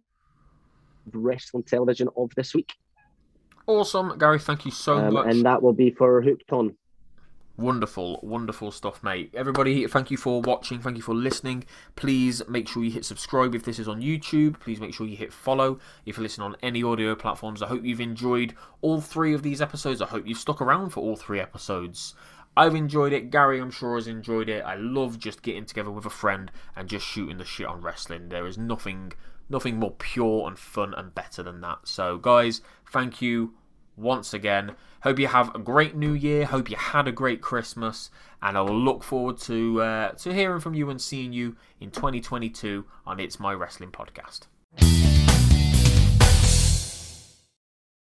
wrestling 1.14 1.64
television 1.64 2.08
of 2.18 2.30
this 2.36 2.54
week. 2.54 2.74
Awesome, 3.68 4.18
Gary. 4.18 4.40
Thank 4.40 4.66
you 4.66 4.72
so 4.72 4.98
um, 4.98 5.14
much. 5.14 5.28
And 5.28 5.46
that 5.46 5.62
will 5.62 5.74
be 5.74 5.92
for 5.92 6.22
Hooked 6.22 6.52
On. 6.52 6.76
Wonderful, 7.58 8.20
wonderful 8.24 8.72
stuff, 8.72 9.04
mate. 9.04 9.30
Everybody, 9.36 9.86
thank 9.86 10.10
you 10.10 10.18
for 10.18 10.42
watching. 10.42 10.82
Thank 10.82 10.98
you 10.98 11.04
for 11.04 11.14
listening. 11.14 11.66
Please 11.96 12.42
make 12.48 12.68
sure 12.68 12.84
you 12.84 12.90
hit 12.90 13.06
subscribe 13.06 13.54
if 13.54 13.64
this 13.64 13.78
is 13.78 13.88
on 13.88 14.02
YouTube. 14.02 14.60
Please 14.60 14.80
make 14.80 14.96
sure 14.96 15.06
you 15.06 15.16
hit 15.16 15.32
follow 15.32 15.78
if 16.06 16.18
you 16.18 16.24
listen 16.24 16.44
on 16.44 16.56
any 16.64 16.82
audio 16.82 17.14
platforms. 17.14 17.62
I 17.62 17.68
hope 17.68 17.84
you've 17.84 18.02
enjoyed 18.02 18.56
all 18.82 19.00
three 19.00 19.34
of 19.36 19.44
these 19.44 19.62
episodes. 19.62 20.02
I 20.02 20.08
hope 20.08 20.26
you've 20.26 20.40
stuck 20.40 20.60
around 20.60 20.90
for 20.90 21.02
all 21.02 21.16
three 21.16 21.40
episodes. 21.40 22.16
I've 22.56 22.76
enjoyed 22.76 23.14
it. 23.14 23.32
Gary, 23.32 23.60
I'm 23.60 23.72
sure, 23.72 23.96
has 23.96 24.08
enjoyed 24.08 24.50
it. 24.50 24.64
I 24.66 24.76
love 24.76 25.18
just 25.18 25.42
getting 25.42 25.66
together 25.66 25.92
with 25.92 26.06
a 26.06 26.10
friend 26.10 26.52
and 26.76 26.90
just 26.90 27.06
shooting 27.06 27.38
the 27.38 27.46
shit 27.46 27.66
on 27.66 27.82
wrestling. 27.82 28.30
There 28.30 28.46
is 28.46 28.58
nothing, 28.58 29.14
nothing 29.50 29.78
more 29.78 29.92
pure 29.92 30.48
and 30.48 30.60
fun 30.60 30.94
and 30.94 31.16
better 31.16 31.44
than 31.44 31.62
that. 31.62 31.88
So, 31.88 32.18
guys, 32.18 32.62
thank 32.92 33.22
you 33.22 33.54
once 33.96 34.34
again. 34.34 34.76
Hope 35.04 35.18
you 35.18 35.28
have 35.28 35.54
a 35.56 35.60
great 35.60 35.96
New 35.96 36.14
Year. 36.14 36.46
Hope 36.46 36.70
you 36.70 36.76
had 36.76 37.08
a 37.08 37.12
great 37.12 37.42
Christmas, 37.42 38.12
and 38.42 38.58
I 38.58 38.62
will 38.62 38.80
look 38.80 39.04
forward 39.04 39.38
to 39.42 39.82
uh, 39.82 40.12
to 40.12 40.34
hearing 40.34 40.60
from 40.60 40.74
you 40.74 40.90
and 40.90 41.02
seeing 41.02 41.34
you 41.34 41.56
in 41.80 41.90
2022 41.92 42.86
on 43.06 43.20
It's 43.20 43.40
My 43.40 43.54
Wrestling 43.54 43.92
podcast. 43.92 44.42